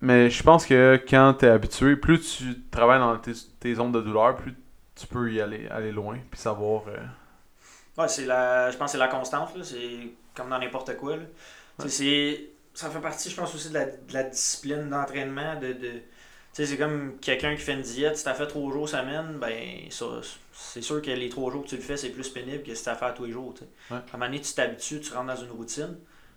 mais 0.00 0.30
je 0.30 0.42
pense 0.42 0.66
que 0.66 1.00
quand 1.08 1.34
t'es 1.34 1.48
habitué, 1.48 1.96
plus 1.96 2.20
tu 2.20 2.62
travailles 2.70 3.00
dans 3.00 3.16
tes, 3.18 3.32
tes 3.60 3.74
zones 3.74 3.92
de 3.92 4.00
douleur, 4.00 4.36
plus 4.36 4.54
tu 4.94 5.06
peux 5.06 5.32
y 5.32 5.40
aller, 5.40 5.68
aller 5.68 5.92
loin 5.92 6.18
puis 6.30 6.40
savoir. 6.40 6.84
euh, 6.88 6.98
Ouais, 7.98 8.08
c'est 8.08 8.24
la, 8.24 8.70
je 8.70 8.76
pense 8.76 8.86
que 8.88 8.92
c'est 8.92 8.98
la 8.98 9.08
constance, 9.08 9.54
là. 9.56 9.64
c'est 9.64 10.12
comme 10.34 10.48
dans 10.48 10.58
n'importe 10.58 10.96
quoi. 10.96 11.16
Là. 11.16 11.22
Tu 11.80 11.88
c'est, 11.90 12.50
ça 12.74 12.88
fait 12.90 13.00
partie, 13.00 13.28
je 13.30 13.36
pense 13.36 13.54
aussi 13.54 13.68
de 13.68 13.74
la, 13.74 13.86
de 13.86 14.12
la 14.12 14.22
discipline 14.24 14.88
d'entraînement. 14.88 15.56
De, 15.60 15.72
de, 15.74 15.90
tu 15.90 16.02
sais, 16.52 16.66
c'est 16.66 16.76
comme 16.76 17.18
quelqu'un 17.20 17.54
qui 17.54 17.62
fait 17.62 17.72
une 17.72 17.82
diète, 17.82 18.16
si 18.16 18.24
t'as 18.24 18.34
fait 18.34 18.46
trois 18.46 18.72
jours 18.72 18.88
semaine, 18.88 19.38
ben 19.38 19.90
ça, 19.90 20.06
c'est 20.52 20.82
sûr 20.82 21.00
que 21.00 21.10
les 21.10 21.28
trois 21.28 21.50
jours 21.50 21.64
que 21.64 21.68
tu 21.68 21.76
le 21.76 21.82
fais, 21.82 21.96
c'est 21.96 22.10
plus 22.10 22.28
pénible 22.28 22.62
que 22.62 22.74
si 22.74 22.84
t'as 22.84 22.94
fait 22.94 23.06
à 23.06 23.12
tous 23.12 23.24
les 23.24 23.32
jours. 23.32 23.54
Ouais. 23.90 23.96
À 23.96 24.00
un 24.00 24.02
moment 24.12 24.26
donné, 24.26 24.40
tu 24.40 24.52
t'habitues, 24.52 25.00
tu 25.00 25.12
rentres 25.12 25.34
dans 25.34 25.42
une 25.42 25.50
routine. 25.50 25.96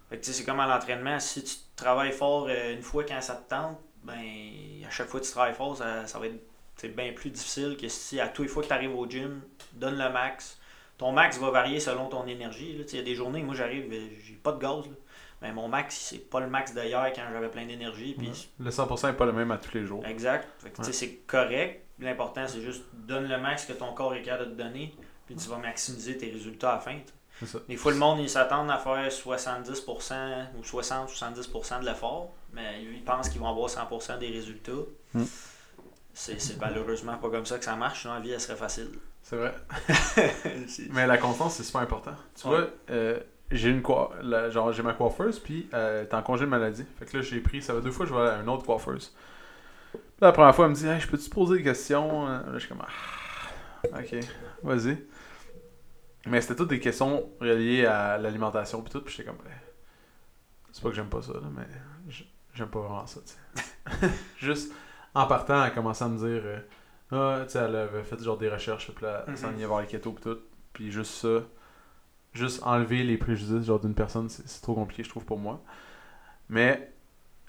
Fait 0.09 0.17
que, 0.17 0.25
c'est 0.25 0.43
comme 0.43 0.59
à 0.59 0.67
l'entraînement, 0.67 1.19
si 1.19 1.43
tu 1.43 1.55
travailles 1.75 2.11
fort 2.11 2.47
euh, 2.49 2.73
une 2.73 2.81
fois 2.81 3.03
quand 3.03 3.19
ça 3.21 3.35
te 3.35 3.49
tente, 3.49 3.77
ben 4.03 4.21
à 4.85 4.89
chaque 4.91 5.07
fois 5.07 5.19
que 5.19 5.25
tu 5.25 5.31
travailles 5.31 5.55
fort, 5.55 5.77
ça, 5.77 6.05
ça 6.05 6.19
va 6.19 6.27
être 6.27 6.39
c'est 6.77 6.95
bien 6.95 7.13
plus 7.13 7.29
difficile 7.29 7.77
que 7.79 7.87
si 7.87 8.19
à 8.19 8.27
tous 8.27 8.43
les 8.43 8.47
fois 8.47 8.61
que 8.61 8.67
tu 8.67 8.73
arrives 8.73 8.95
au 8.95 9.09
gym, 9.09 9.41
donne 9.73 9.97
le 9.97 10.09
max. 10.09 10.59
Ton 10.97 11.11
max 11.11 11.37
va 11.39 11.49
varier 11.49 11.79
selon 11.79 12.07
ton 12.07 12.25
énergie. 12.27 12.75
Il 12.77 12.95
y 12.95 12.99
a 12.99 13.03
des 13.03 13.15
journées, 13.15 13.41
moi 13.43 13.55
j'arrive, 13.55 13.91
euh, 13.91 14.07
j'ai 14.23 14.33
pas 14.35 14.51
de 14.51 14.59
gaz. 14.59 14.85
Là. 14.85 14.95
Mais 15.45 15.53
mon 15.53 15.67
max, 15.67 15.95
c'est 15.95 16.17
pas 16.27 16.39
le 16.39 16.47
max 16.47 16.73
d'hier 16.73 17.11
quand 17.15 17.21
j'avais 17.31 17.49
plein 17.49 17.67
d'énergie. 17.67 18.15
Puis 18.17 18.49
Le 18.59 18.71
100% 18.71 19.11
est 19.11 19.13
pas 19.13 19.27
le 19.27 19.31
même 19.31 19.51
à 19.51 19.57
tous 19.59 19.75
les 19.75 19.85
jours. 19.85 20.03
Exact. 20.03 20.47
C'est 20.91 21.17
correct. 21.27 21.83
L'important, 21.99 22.47
c'est 22.47 22.61
juste 22.61 22.81
donne 22.93 23.27
le 23.29 23.37
max 23.37 23.65
que 23.65 23.73
ton 23.73 23.93
corps 23.93 24.15
est 24.15 24.23
capable 24.23 24.49
de 24.51 24.55
te 24.55 24.63
donner. 24.63 24.95
Puis 25.27 25.35
tu 25.35 25.47
vas 25.49 25.57
maximiser 25.57 26.17
tes 26.17 26.31
résultats 26.31 26.71
à 26.71 26.75
la 26.75 26.79
fin. 26.81 26.97
ça. 27.45 27.59
Des 27.69 27.77
fois, 27.77 27.91
le 27.91 27.99
monde, 27.99 28.19
ils 28.21 28.29
s'attendent 28.29 28.71
à 28.71 28.79
faire 28.79 29.07
70% 29.07 30.45
ou 30.57 30.61
60-70% 30.61 31.81
de 31.81 31.85
l'effort, 31.85 32.33
mais 32.51 32.81
ils 32.83 33.03
pensent 33.03 33.29
qu'ils 33.29 33.39
vont 33.41 33.49
avoir 33.49 33.69
100% 33.69 34.17
des 34.17 34.29
résultats. 34.29 34.71
Mm. 35.13 35.23
C'est 36.13 36.57
malheureusement 36.59 37.17
pas 37.17 37.29
comme 37.29 37.45
ça 37.45 37.59
que 37.59 37.65
ça 37.65 37.75
marche. 37.75 38.01
Sinon, 38.01 38.15
la 38.15 38.19
vie, 38.21 38.31
elle 38.31 38.41
serait 38.41 38.55
facile. 38.55 38.89
C'est 39.21 39.35
vrai. 39.35 39.53
Mais 40.91 41.07
la 41.07 41.17
constance, 41.17 41.55
c'est 41.55 41.63
super 41.63 41.81
important. 41.81 42.15
Tu 42.39 42.47
Ouais. 42.47 42.57
vois, 42.57 42.67
euh, 42.91 43.19
j'ai 43.51 43.69
une 43.69 43.83
la- 44.23 44.49
genre 44.49 44.71
j'ai 44.71 44.83
ma 44.83 44.93
coiffeuse, 44.93 45.39
puis 45.39 45.69
euh, 45.73 46.01
elle 46.01 46.07
est 46.07 46.13
en 46.13 46.21
congé 46.23 46.45
de 46.45 46.49
maladie. 46.49 46.85
Fait 46.99 47.05
que 47.05 47.17
là, 47.17 47.23
j'ai 47.23 47.39
pris, 47.39 47.61
ça 47.61 47.73
va 47.73 47.81
deux 47.81 47.91
fois 47.91 48.05
je 48.05 48.13
vais 48.13 48.21
à 48.21 48.39
une 48.41 48.49
autre 48.49 48.65
coiffeuse. 48.65 49.13
Puis 49.93 50.01
la 50.21 50.31
première 50.31 50.55
fois, 50.55 50.65
elle 50.65 50.71
me 50.71 50.75
dit, 50.75 50.87
hey, 50.87 50.99
je 50.99 51.07
peux-tu 51.07 51.29
te 51.29 51.33
poser 51.35 51.57
des 51.57 51.63
questions 51.63 52.27
Là, 52.27 52.43
je 52.53 52.59
suis 52.59 52.69
comme, 52.69 52.81
ah, 52.81 53.99
ok, 53.99 54.15
vas-y. 54.63 54.97
Mais 56.25 56.41
c'était 56.41 56.55
toutes 56.55 56.69
des 56.69 56.79
questions 56.79 57.29
reliées 57.39 57.85
à 57.85 58.17
l'alimentation, 58.17 58.81
puis 58.81 58.91
tout, 58.91 59.01
puis 59.01 59.13
j'étais 59.15 59.29
comme, 59.29 59.37
Ben, 59.43 59.51
c'est 60.71 60.81
pas 60.81 60.89
que 60.89 60.95
j'aime 60.95 61.09
pas 61.09 61.21
ça, 61.21 61.33
là, 61.33 61.47
mais 61.55 61.67
j'aime 62.53 62.67
pas 62.69 62.79
vraiment 62.79 63.05
ça, 63.05 63.19
tu 63.21 63.61
sais. 63.61 64.09
Juste 64.37 64.73
en 65.13 65.27
partant, 65.27 65.55
elle 65.63 65.67
a 65.67 65.69
commencé 65.69 66.03
à 66.03 66.07
me 66.07 66.17
dire, 66.17 66.41
euh, 66.43 66.59
ah, 67.11 67.43
tu 67.45 67.51
sais, 67.51 67.59
elle 67.59 67.75
avait 67.75 68.03
fait 68.03 68.21
genre 68.21 68.37
des 68.37 68.49
recherches, 68.49 68.91
puis 68.91 69.05
là, 69.05 69.23
elle 69.27 69.37
s'en 69.37 69.49
allait 69.49 69.65
voir 69.65 69.81
les 69.81 69.87
keto, 69.87 70.11
puis 70.11 70.23
tout. 70.23 70.39
Puis 70.73 70.91
juste 70.91 71.11
ça, 71.13 71.41
juste 72.35 72.61
enlever 72.63 73.03
les 73.03 73.17
préjudices 73.17 73.65
genre 73.65 73.79
d'une 73.79 73.95
personne, 73.95 74.29
c'est 74.29 74.61
trop 74.61 74.75
compliqué, 74.75 75.03
je 75.03 75.09
trouve, 75.09 75.25
pour 75.25 75.39
moi. 75.39 75.61
Mais 76.49 76.91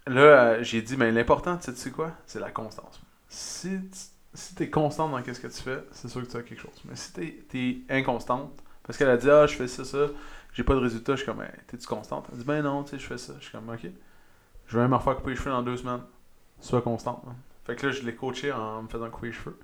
là, 0.07 0.21
euh, 0.21 0.63
j'ai 0.63 0.83
dit, 0.83 0.97
mais 0.97 1.13
l'important, 1.13 1.57
tu 1.59 1.65
sais, 1.65 1.75
tu 1.75 1.91
quoi? 1.91 2.13
C'est 2.27 2.41
la 2.41 2.51
constance. 2.51 3.01
Si 3.29 3.81
tu 3.91 3.99
si 4.37 4.55
t'es 4.55 4.69
constante 4.71 5.11
dans 5.11 5.35
ce 5.35 5.41
que 5.41 5.49
tu 5.49 5.63
fais, 5.63 5.83
c'est 5.93 6.09
sûr 6.09 6.23
que 6.23 6.31
tu 6.31 6.37
as 6.37 6.43
quelque 6.43 6.61
chose. 6.61 6.83
Mais 6.85 6.95
si 6.97 7.13
t'es 7.13 7.39
es 7.55 7.99
inconstante, 7.99 8.53
parce 8.83 8.99
qu'elle 8.99 9.09
a 9.09 9.17
dit, 9.17 9.31
ah, 9.31 9.47
je 9.47 9.55
fais 9.55 9.67
ça, 9.67 9.85
ça, 9.85 10.09
j'ai 10.53 10.63
pas 10.63 10.75
de 10.75 10.81
résultat, 10.81 11.13
je 11.13 11.23
suis 11.23 11.27
comme, 11.27 11.43
t'es-tu 11.67 11.87
constante? 11.87 12.27
Elle 12.31 12.39
dit, 12.39 12.45
ben 12.45 12.63
non, 12.63 12.85
tu 12.85 12.91
sais, 12.91 12.99
je 12.99 13.07
fais 13.07 13.19
ça. 13.19 13.33
Je 13.39 13.45
suis 13.45 13.53
comme, 13.53 13.69
ok. 13.69 13.87
Je 14.67 14.77
vais 14.77 14.83
même 14.83 14.91
me 14.91 14.97
refaire 14.97 15.17
couper 15.17 15.31
les 15.31 15.37
cheveux 15.37 15.51
dans 15.51 15.63
deux 15.63 15.77
semaines. 15.77 16.03
Sois 16.61 16.83
constante. 16.83 17.25
man. 17.25 17.35
Fait 17.65 17.77
que 17.77 17.87
là, 17.87 17.93
je 17.93 18.03
l'ai 18.03 18.15
coaché 18.15 18.53
en 18.53 18.83
me 18.83 18.89
faisant 18.89 19.11
couper 19.11 19.29
les 19.29 19.33
cheveux. 19.33 19.59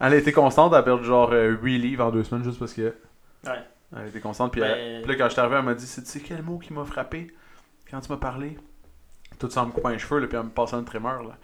Elle 0.00 0.12
a 0.12 0.16
été 0.16 0.32
constante, 0.32 0.72
elle 0.72 0.78
a 0.78 0.82
perdu 0.82 1.04
genre 1.04 1.30
euh, 1.32 1.56
8 1.62 1.78
livres 1.78 2.04
en 2.04 2.10
deux 2.10 2.24
semaines 2.24 2.44
juste 2.44 2.58
parce 2.58 2.74
que. 2.74 2.94
Ouais. 3.44 3.62
Elle 3.96 4.08
été 4.08 4.20
constante. 4.20 4.52
Puis, 4.52 4.60
Ben- 4.60 4.76
elle- 4.76 5.02
puis 5.02 5.12
là, 5.12 5.18
quand 5.18 5.24
je 5.26 5.32
suis 5.32 5.40
arrivé, 5.40 5.56
elle 5.56 5.64
m'a 5.64 5.74
dit 5.74 5.86
C'est 5.86 6.02
tu 6.02 6.08
sais 6.08 6.20
quel 6.20 6.42
mot 6.42 6.58
qui 6.58 6.72
m'a 6.72 6.84
frappé 6.84 7.34
quand 7.90 8.00
tu 8.00 8.10
m'as 8.10 8.18
parlé? 8.18 8.58
Tout 9.38 9.50
ça 9.50 9.62
en 9.62 9.66
me 9.66 9.72
coupant 9.72 9.88
les 9.90 9.98
cheveux, 9.98 10.20
là, 10.20 10.26
puis 10.26 10.36
en 10.38 10.44
me 10.44 10.50
passant 10.50 10.78
une 10.78 10.84
trémeur. 10.84 11.22
Là. 11.22 11.36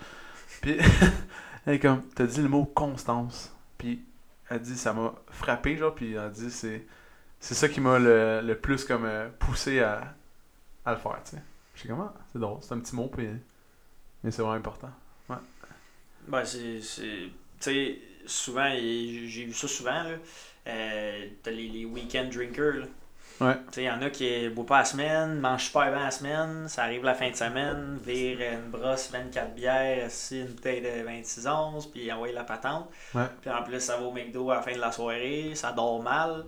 Puis, 0.60 0.76
elle 1.66 1.74
est 1.74 1.78
comme 1.78 2.02
T'as 2.14 2.26
dit 2.26 2.42
le 2.42 2.48
mot 2.48 2.64
constance. 2.64 3.52
Puis, 3.78 4.02
elle 4.48 4.60
dit 4.60 4.76
Ça 4.76 4.92
m'a 4.92 5.14
frappé, 5.30 5.76
genre, 5.76 5.94
puis 5.94 6.14
elle 6.14 6.30
dit 6.30 6.50
C'est 6.50 6.86
c'est 7.42 7.54
ça 7.54 7.68
qui 7.68 7.80
m'a 7.80 7.98
le, 7.98 8.42
le 8.42 8.54
plus 8.58 8.84
comme 8.84 9.04
euh, 9.06 9.28
poussé 9.38 9.80
à, 9.80 10.14
à 10.84 10.92
le 10.92 10.98
faire, 10.98 11.18
tu 11.24 11.30
sais. 11.36 11.42
Je 11.74 11.82
sais 11.82 11.88
comment 11.88 12.12
C'est 12.32 12.38
drôle, 12.38 12.58
c'est 12.62 12.74
un 12.74 12.80
petit 12.80 12.94
mot, 12.94 13.06
puis. 13.08 13.28
Mais 14.22 14.30
c'est 14.30 14.42
vraiment 14.42 14.56
important. 14.56 14.90
Ben, 16.28 16.44
c'est. 16.44 16.80
Tu 16.80 17.32
sais, 17.60 17.98
souvent, 18.26 18.70
j'ai 18.74 19.44
vu 19.46 19.54
ça 19.54 19.66
souvent, 19.68 20.02
là. 20.02 20.16
Euh, 20.70 21.26
t'as 21.42 21.50
les, 21.50 21.68
les 21.68 21.84
weekend 21.84 22.30
drinkers, 22.30 22.80
là. 22.80 22.86
Ouais. 23.40 23.56
Il 23.78 23.84
y 23.84 23.90
en 23.90 24.02
a 24.02 24.10
qui 24.10 24.42
ne 24.42 24.50
boivent 24.50 24.66
pas 24.66 24.78
la 24.80 24.84
semaine, 24.84 25.40
mangent 25.40 25.64
super 25.64 25.90
bien 25.90 26.04
la 26.04 26.10
semaine, 26.10 26.68
ça 26.68 26.82
arrive 26.82 27.04
la 27.04 27.14
fin 27.14 27.30
de 27.30 27.34
semaine, 27.34 27.98
vire 28.04 28.38
une 28.52 28.70
brosse 28.70 29.10
24 29.10 29.54
bières, 29.54 30.10
une 30.30 30.46
bouteille 30.48 30.82
de 30.82 31.02
26 31.02 31.46
onces, 31.46 31.86
puis 31.86 32.12
envoyer 32.12 32.34
la 32.34 32.44
patente. 32.44 32.90
Ouais. 33.14 33.24
Puis 33.40 33.50
en 33.50 33.62
plus, 33.62 33.80
ça 33.80 33.96
va 33.96 34.02
au 34.02 34.12
McDo 34.12 34.50
à 34.50 34.56
la 34.56 34.62
fin 34.62 34.72
de 34.72 34.78
la 34.78 34.92
soirée, 34.92 35.52
ça 35.54 35.72
dort 35.72 36.02
mal. 36.02 36.44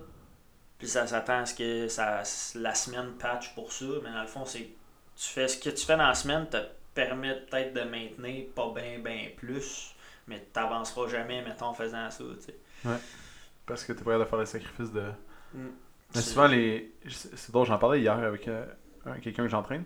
Puis 0.77 0.87
ça 0.87 1.07
s'attend 1.07 1.39
à 1.39 1.45
ce 1.47 1.55
que 1.55 1.87
ça, 1.87 2.21
la 2.55 2.75
semaine 2.75 3.13
patch 3.17 3.55
pour 3.55 3.71
ça, 3.71 3.85
mais 4.03 4.11
dans 4.11 4.21
le 4.21 4.27
fond, 4.27 4.45
c'est 4.45 4.69
tu 5.15 5.29
fais 5.29 5.47
ce 5.47 5.57
que 5.57 5.69
tu 5.69 5.85
fais 5.85 5.97
dans 5.97 6.07
la 6.07 6.15
semaine 6.15 6.47
te 6.47 6.57
permet 6.93 7.35
peut-être 7.35 7.73
de 7.73 7.81
maintenir 7.81 8.45
pas 8.53 8.71
bien, 8.75 8.99
bien 8.99 9.29
plus, 9.35 9.95
mais 10.27 10.45
tu 10.53 10.59
n'avanceras 10.59 11.07
jamais, 11.07 11.41
mettons, 11.41 11.67
en 11.67 11.73
faisant 11.73 12.11
ça. 12.11 12.23
Parce 13.65 13.83
que 13.85 13.93
tu 13.93 13.99
es 13.99 14.03
prêt 14.03 14.15
à 14.21 14.25
faire 14.25 14.39
les 14.39 14.45
sacrifices 14.45 14.91
de. 14.91 15.03
Mm. 15.53 15.59
Mais 16.15 16.21
souvent, 16.21 16.47
les. 16.47 16.93
C'est 17.07 17.51
drôle, 17.51 17.65
j'en 17.65 17.77
parlais 17.77 18.01
hier 18.01 18.13
avec 18.17 18.47
euh, 18.47 18.65
un- 19.05 19.19
quelqu'un 19.19 19.43
que 19.43 19.49
j'entraîne. 19.49 19.85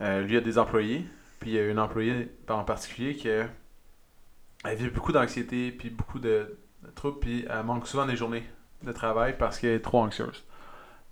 Euh, 0.00 0.22
lui, 0.22 0.34
il 0.34 0.36
a 0.38 0.40
des 0.40 0.58
employés. 0.58 1.04
Puis 1.40 1.50
il 1.50 1.54
y 1.54 1.58
a 1.58 1.68
une 1.68 1.78
employée 1.78 2.30
en 2.48 2.64
particulier 2.64 3.16
qui 3.16 3.28
euh, 3.28 3.44
elle 4.64 4.76
vit 4.76 4.88
beaucoup 4.88 5.12
d'anxiété, 5.12 5.72
puis 5.72 5.90
beaucoup 5.90 6.18
de, 6.18 6.56
de 6.82 6.90
troubles, 6.94 7.18
puis 7.18 7.44
elle 7.50 7.64
manque 7.64 7.86
souvent 7.86 8.06
des 8.06 8.16
journées 8.16 8.44
de 8.82 8.92
travail 8.92 9.36
parce 9.38 9.58
qu'elle 9.58 9.72
est 9.74 9.80
trop 9.80 10.00
anxieuse. 10.00 10.44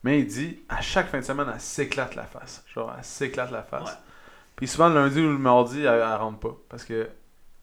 Mais 0.04 0.20
il 0.20 0.26
dit, 0.26 0.60
à 0.68 0.80
chaque 0.80 1.08
fin 1.08 1.18
de 1.18 1.24
semaine, 1.24 1.46
elle 1.52 1.60
s'éclate 1.60 2.14
la 2.14 2.24
face. 2.24 2.64
Genre, 2.74 2.92
elle 2.96 3.04
s'éclate 3.04 3.50
la 3.50 3.62
face. 3.62 3.88
Ouais. 3.90 3.96
Puis 4.56 4.66
souvent, 4.68 4.88
le 4.88 4.94
lundi 4.94 5.20
ou 5.20 5.28
le 5.28 5.38
mardi, 5.38 5.80
elle, 5.80 6.00
elle 6.00 6.14
rentre 6.16 6.38
pas. 6.40 6.56
Parce 6.68 6.84
que 6.84 7.08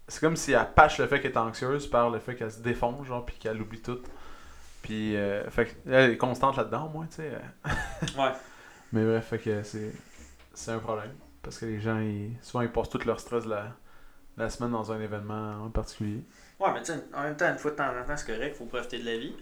c'est 0.10 0.20
comme 0.20 0.36
si 0.36 0.52
elle 0.52 0.68
patche 0.76 0.98
le 1.00 1.08
fait 1.08 1.22
qu'elle 1.22 1.32
est 1.32 1.38
anxieuse 1.38 1.88
par 1.90 2.10
le 2.10 2.20
fait 2.20 2.36
qu'elle 2.36 2.52
se 2.52 2.60
défonce, 2.60 3.08
genre, 3.08 3.26
puis 3.26 3.38
qu'elle 3.38 3.62
oublie 3.62 3.82
tout. 3.82 4.00
Puis, 4.82 5.16
euh, 5.16 5.50
fait 5.50 5.66
que, 5.68 5.90
elle 5.90 6.12
est 6.12 6.18
constante 6.18 6.58
là-dedans, 6.58 6.88
au 6.88 6.90
moins, 6.90 7.06
tu 7.08 7.16
sais. 7.18 7.32
euh. 7.34 7.70
Ouais. 8.18 8.32
Mais 8.92 9.06
bref, 9.06 9.28
fait 9.28 9.38
que 9.40 9.64
c'est, 9.64 9.92
c'est 10.54 10.72
un 10.72 10.80
problème. 10.80 11.14
Parce 11.42 11.58
que 11.60 11.66
les 11.66 11.80
gens, 11.80 12.00
ils, 12.00 12.36
souvent, 12.42 12.62
ils 12.62 12.72
passent 12.72 12.90
tout 12.90 13.00
leur 13.06 13.20
stress 13.20 13.46
la, 13.46 13.68
la 14.36 14.50
semaine 14.50 14.72
dans 14.72 14.92
un 14.92 15.00
événement 15.00 15.64
en 15.66 15.70
particulier. 15.70 16.24
Ouais, 16.60 16.74
mais 16.74 16.82
tu 16.82 16.92
sais, 16.94 17.00
en 17.14 17.24
même 17.24 17.38
temps, 17.38 17.50
une 17.50 17.58
fois 17.58 17.72
de 17.72 17.76
temps 17.78 17.88
en 17.90 18.04
temps, 18.06 18.18
c'est 18.18 18.34
correct, 18.34 18.56
faut 18.58 18.66
profiter 18.66 19.00
de 19.00 19.06
la 19.06 19.18
vie. 19.18 19.34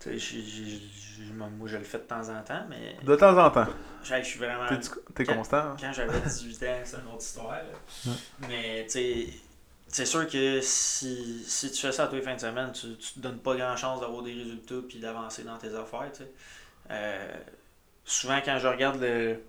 Tu 0.00 0.18
sais, 0.18 1.32
moi, 1.36 1.48
je 1.66 1.76
le 1.76 1.84
fais 1.84 1.98
de 1.98 2.02
temps 2.04 2.28
en 2.30 2.42
temps, 2.42 2.64
mais 2.68 2.96
De 3.04 3.14
temps 3.14 3.36
en 3.38 3.50
temps. 3.50 3.66
je 4.02 4.22
suis 4.22 4.38
vraiment. 4.38 4.66
T'es, 4.68 4.78
t'es 5.14 5.24
Quand- 5.24 5.34
constant. 5.36 5.56
hein? 5.58 5.76
Quand 5.78 5.92
j'avais 5.92 6.18
18 6.20 6.62
ans, 6.64 6.80
c'est 6.84 6.96
une 6.96 7.06
autre 7.08 7.22
histoire. 7.22 7.50
là. 7.52 8.12
Mais 8.48 8.84
tu 8.86 8.90
sais, 8.92 9.26
c'est 9.88 10.06
sûr 10.06 10.28
que 10.28 10.60
si, 10.60 11.42
si 11.46 11.70
tu 11.72 11.80
fais 11.80 11.92
ça 11.92 12.04
à 12.04 12.06
tous 12.08 12.16
les 12.16 12.22
fins 12.22 12.34
de 12.34 12.40
semaine, 12.40 12.72
tu, 12.72 12.96
tu 12.96 13.14
te 13.14 13.20
donnes 13.20 13.38
pas 13.38 13.56
grand 13.56 13.76
chance 13.76 14.00
d'avoir 14.00 14.22
des 14.22 14.34
résultats 14.34 14.82
puis 14.88 14.98
d'avancer 15.00 15.44
dans 15.44 15.56
tes 15.58 15.74
affaires. 15.74 16.10
tu 16.12 16.24
sais. 16.24 16.30
Euh, 16.90 17.36
souvent, 18.04 18.40
quand 18.44 18.58
je 18.58 18.66
regarde 18.68 19.00
le, 19.00 19.40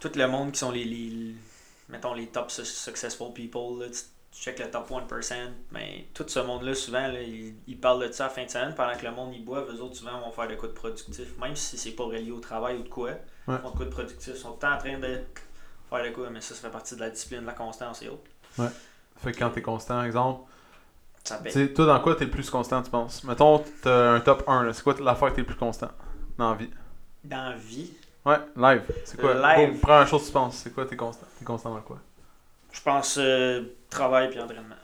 tout 0.00 0.10
le 0.14 0.26
monde 0.26 0.52
qui 0.52 0.58
sont 0.58 0.70
les, 0.70 0.84
les 0.84 1.34
mettons 1.88 2.14
les 2.14 2.26
top 2.28 2.50
su- 2.50 2.64
successful 2.64 3.32
people, 3.34 3.80
là, 3.80 3.86
tu, 3.88 4.00
tu 4.32 4.40
check 4.42 4.58
le 4.60 4.70
top 4.70 4.90
1%, 4.90 5.34
mais 5.72 6.06
tout 6.14 6.24
ce 6.28 6.38
monde-là, 6.38 6.74
souvent, 6.74 7.06
là, 7.08 7.20
ils, 7.20 7.54
ils 7.66 7.78
parlent 7.80 8.06
de 8.06 8.12
ça 8.12 8.26
à 8.26 8.28
la 8.28 8.34
fin 8.34 8.44
de 8.44 8.50
semaine 8.50 8.74
pendant 8.74 8.96
que 8.96 9.04
le 9.04 9.10
monde 9.12 9.34
y 9.34 9.40
boit. 9.40 9.66
Eux 9.70 9.80
autres, 9.80 9.96
souvent, 9.96 10.20
vont 10.20 10.30
faire 10.30 10.46
de 10.48 10.54
quoi 10.54 10.68
de 10.68 10.74
productif, 10.74 11.36
même 11.38 11.56
si 11.56 11.76
c'est 11.76 11.92
pas 11.92 12.04
relié 12.04 12.30
au 12.30 12.40
travail 12.40 12.76
ou 12.76 12.82
de 12.82 12.88
quoi. 12.88 13.12
Ils 13.58 13.62
font 13.62 13.70
de 13.70 13.76
quoi 13.76 13.86
de 13.86 13.90
productif. 13.90 14.34
Ils 14.36 14.38
sont 14.40 14.50
tout 14.50 14.54
le 14.56 14.60
temps 14.60 14.74
en 14.74 14.78
train 14.78 14.98
de 14.98 15.20
faire 15.90 16.04
de 16.04 16.10
quoi, 16.10 16.30
mais 16.30 16.40
ça, 16.40 16.54
ça 16.54 16.60
fait 16.60 16.70
partie 16.70 16.94
de 16.94 17.00
la 17.00 17.10
discipline, 17.10 17.40
de 17.40 17.46
la 17.46 17.54
constance 17.54 18.02
et 18.02 18.08
autres. 18.08 18.30
Fait 19.22 19.32
que 19.32 19.38
quand 19.38 19.50
t'es 19.50 19.62
constant, 19.62 20.02
exemple, 20.04 20.42
Ça 21.24 21.40
tu 21.50 21.72
toi, 21.74 21.86
dans 21.86 22.00
quoi 22.00 22.16
t'es 22.16 22.24
le 22.24 22.30
plus 22.30 22.48
constant, 22.48 22.82
tu 22.82 22.90
penses? 22.90 23.24
Mettons, 23.24 23.62
t'as 23.82 24.12
un 24.12 24.20
top 24.20 24.44
1, 24.46 24.64
là. 24.64 24.72
c'est 24.72 24.82
quoi 24.82 24.94
l'affaire 25.00 25.30
que 25.30 25.34
t'es 25.34 25.40
le 25.42 25.46
plus 25.46 25.56
constant 25.56 25.90
dans 26.38 26.50
la 26.50 26.56
vie? 26.56 26.70
Dans 27.24 27.50
la 27.50 27.56
vie, 27.56 27.92
Ouais, 28.24 28.38
live. 28.56 28.82
C'est 29.04 29.18
quoi? 29.18 29.34
Live. 29.34 29.72
Bon, 29.72 29.78
prends 29.80 30.00
une 30.02 30.06
chose 30.06 30.22
que 30.22 30.26
tu 30.26 30.32
penses. 30.32 30.56
C'est 30.56 30.74
quoi 30.74 30.84
t'es 30.86 30.96
constant? 30.96 31.26
T'es 31.38 31.44
constant 31.44 31.74
dans 31.74 31.80
quoi? 31.80 31.98
Je 32.72 32.80
pense 32.82 33.16
euh, 33.18 33.64
travail 33.88 34.30
puis 34.30 34.40
entraînement. 34.40 34.76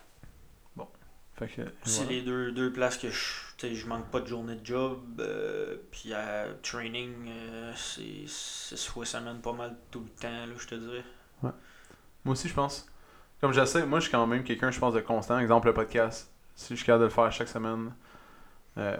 Fait 1.38 1.48
que. 1.48 1.62
C'est 1.84 2.04
voilà. 2.04 2.12
les 2.12 2.22
deux, 2.22 2.52
deux 2.52 2.72
places 2.72 2.96
que 2.96 3.10
je, 3.10 3.74
je 3.74 3.86
manque 3.86 4.06
pas 4.10 4.20
de 4.20 4.26
journée 4.26 4.54
de 4.56 4.64
job. 4.64 5.20
euh, 5.20 5.76
puis 5.90 6.14
à 6.14 6.46
training, 6.62 7.12
euh, 7.28 7.72
c'est 7.76 8.26
six 8.26 8.86
fois 8.86 9.04
semaine 9.04 9.40
pas 9.40 9.52
mal 9.52 9.76
tout 9.90 10.00
le 10.00 10.08
temps, 10.20 10.28
là, 10.46 10.54
je 10.58 10.66
te 10.66 10.74
dirais. 10.74 11.04
Moi 11.42 12.32
aussi, 12.32 12.48
je 12.48 12.54
pense. 12.54 12.86
Comme 13.40 13.52
j'essaie, 13.52 13.84
moi, 13.86 13.98
je 14.00 14.04
suis 14.04 14.12
quand 14.12 14.26
même 14.26 14.44
quelqu'un, 14.44 14.70
je 14.70 14.78
pense, 14.78 14.94
de 14.94 15.00
constant. 15.00 15.38
Exemple, 15.38 15.68
le 15.68 15.74
podcast. 15.74 16.32
Si 16.54 16.72
je 16.74 16.76
suis 16.76 16.86
capable 16.86 17.02
de 17.02 17.08
le 17.08 17.12
faire 17.12 17.30
chaque 17.32 17.48
semaine, 17.48 17.92
euh, 18.78 18.96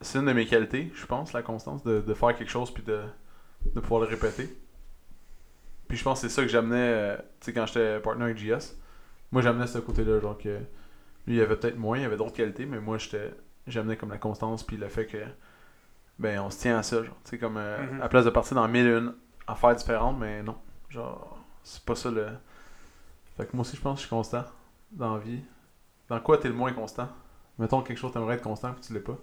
c'est 0.00 0.18
une 0.18 0.26
de 0.26 0.32
mes 0.32 0.46
qualités, 0.46 0.92
je 0.94 1.04
pense, 1.06 1.32
la 1.32 1.42
constance, 1.42 1.82
de, 1.82 2.00
de 2.00 2.14
faire 2.14 2.36
quelque 2.36 2.50
chose 2.50 2.70
puis 2.72 2.82
de, 2.84 3.00
de 3.74 3.80
pouvoir 3.80 4.02
le 4.02 4.06
répéter. 4.06 4.56
Puis 5.88 5.96
je 5.98 6.04
pense 6.04 6.20
que 6.20 6.28
c'est 6.28 6.34
ça 6.34 6.42
que 6.42 6.48
j'amenais, 6.48 6.76
euh, 6.78 7.16
tu 7.40 7.46
sais, 7.46 7.52
quand 7.52 7.66
j'étais 7.66 7.98
partner 8.00 8.24
avec 8.24 8.36
JS. 8.38 8.76
Moi, 9.32 9.42
j'amenais 9.42 9.66
ce 9.66 9.78
côté-là, 9.78 10.20
genre 10.20 10.38
que 10.38 10.58
lui, 11.26 11.36
il 11.36 11.40
avait 11.40 11.56
peut-être 11.56 11.76
moins, 11.76 11.98
il 11.98 12.04
avait 12.04 12.16
d'autres 12.16 12.34
qualités, 12.34 12.66
mais 12.66 12.78
moi, 12.80 12.98
j'étais 12.98 13.34
j'amenais 13.66 13.96
comme 13.96 14.10
la 14.10 14.18
constance 14.18 14.62
puis 14.62 14.76
le 14.76 14.88
fait 14.88 15.06
que, 15.06 15.18
ben, 16.20 16.38
on 16.40 16.50
se 16.50 16.60
tient 16.60 16.78
à 16.78 16.82
ça, 16.84 17.02
genre, 17.02 17.16
tu 17.24 17.30
sais, 17.30 17.38
comme, 17.38 17.56
euh, 17.56 17.78
Mhm. 17.84 17.96
à 18.00 18.04
la 18.04 18.08
place 18.08 18.24
de 18.24 18.30
partir 18.30 18.54
dans 18.54 18.68
mille 18.68 18.86
et 18.86 18.90
une 18.96 19.12
affaires 19.48 19.74
différentes, 19.74 20.18
mais 20.20 20.42
non, 20.44 20.56
genre, 20.88 21.36
c'est 21.64 21.84
pas 21.84 21.96
ça 21.96 22.10
le... 22.12 22.28
Fait 23.36 23.46
que 23.46 23.54
moi 23.54 23.62
aussi, 23.62 23.76
je 23.76 23.82
pense 23.82 23.94
que 23.94 24.02
je 24.02 24.06
suis 24.06 24.10
constant 24.10 24.44
dans 24.90 25.16
la 25.16 25.22
vie. 25.22 25.40
Dans 26.08 26.20
quoi 26.20 26.38
t'es 26.38 26.48
le 26.48 26.54
moins 26.54 26.72
constant? 26.72 27.08
Mettons 27.58 27.82
quelque 27.82 27.98
chose 27.98 28.12
t'aimerais 28.12 28.36
être 28.36 28.42
constant 28.42 28.72
puis 28.72 28.82
tu 28.82 28.92
l'es 28.92 29.00
pas. 29.00 29.18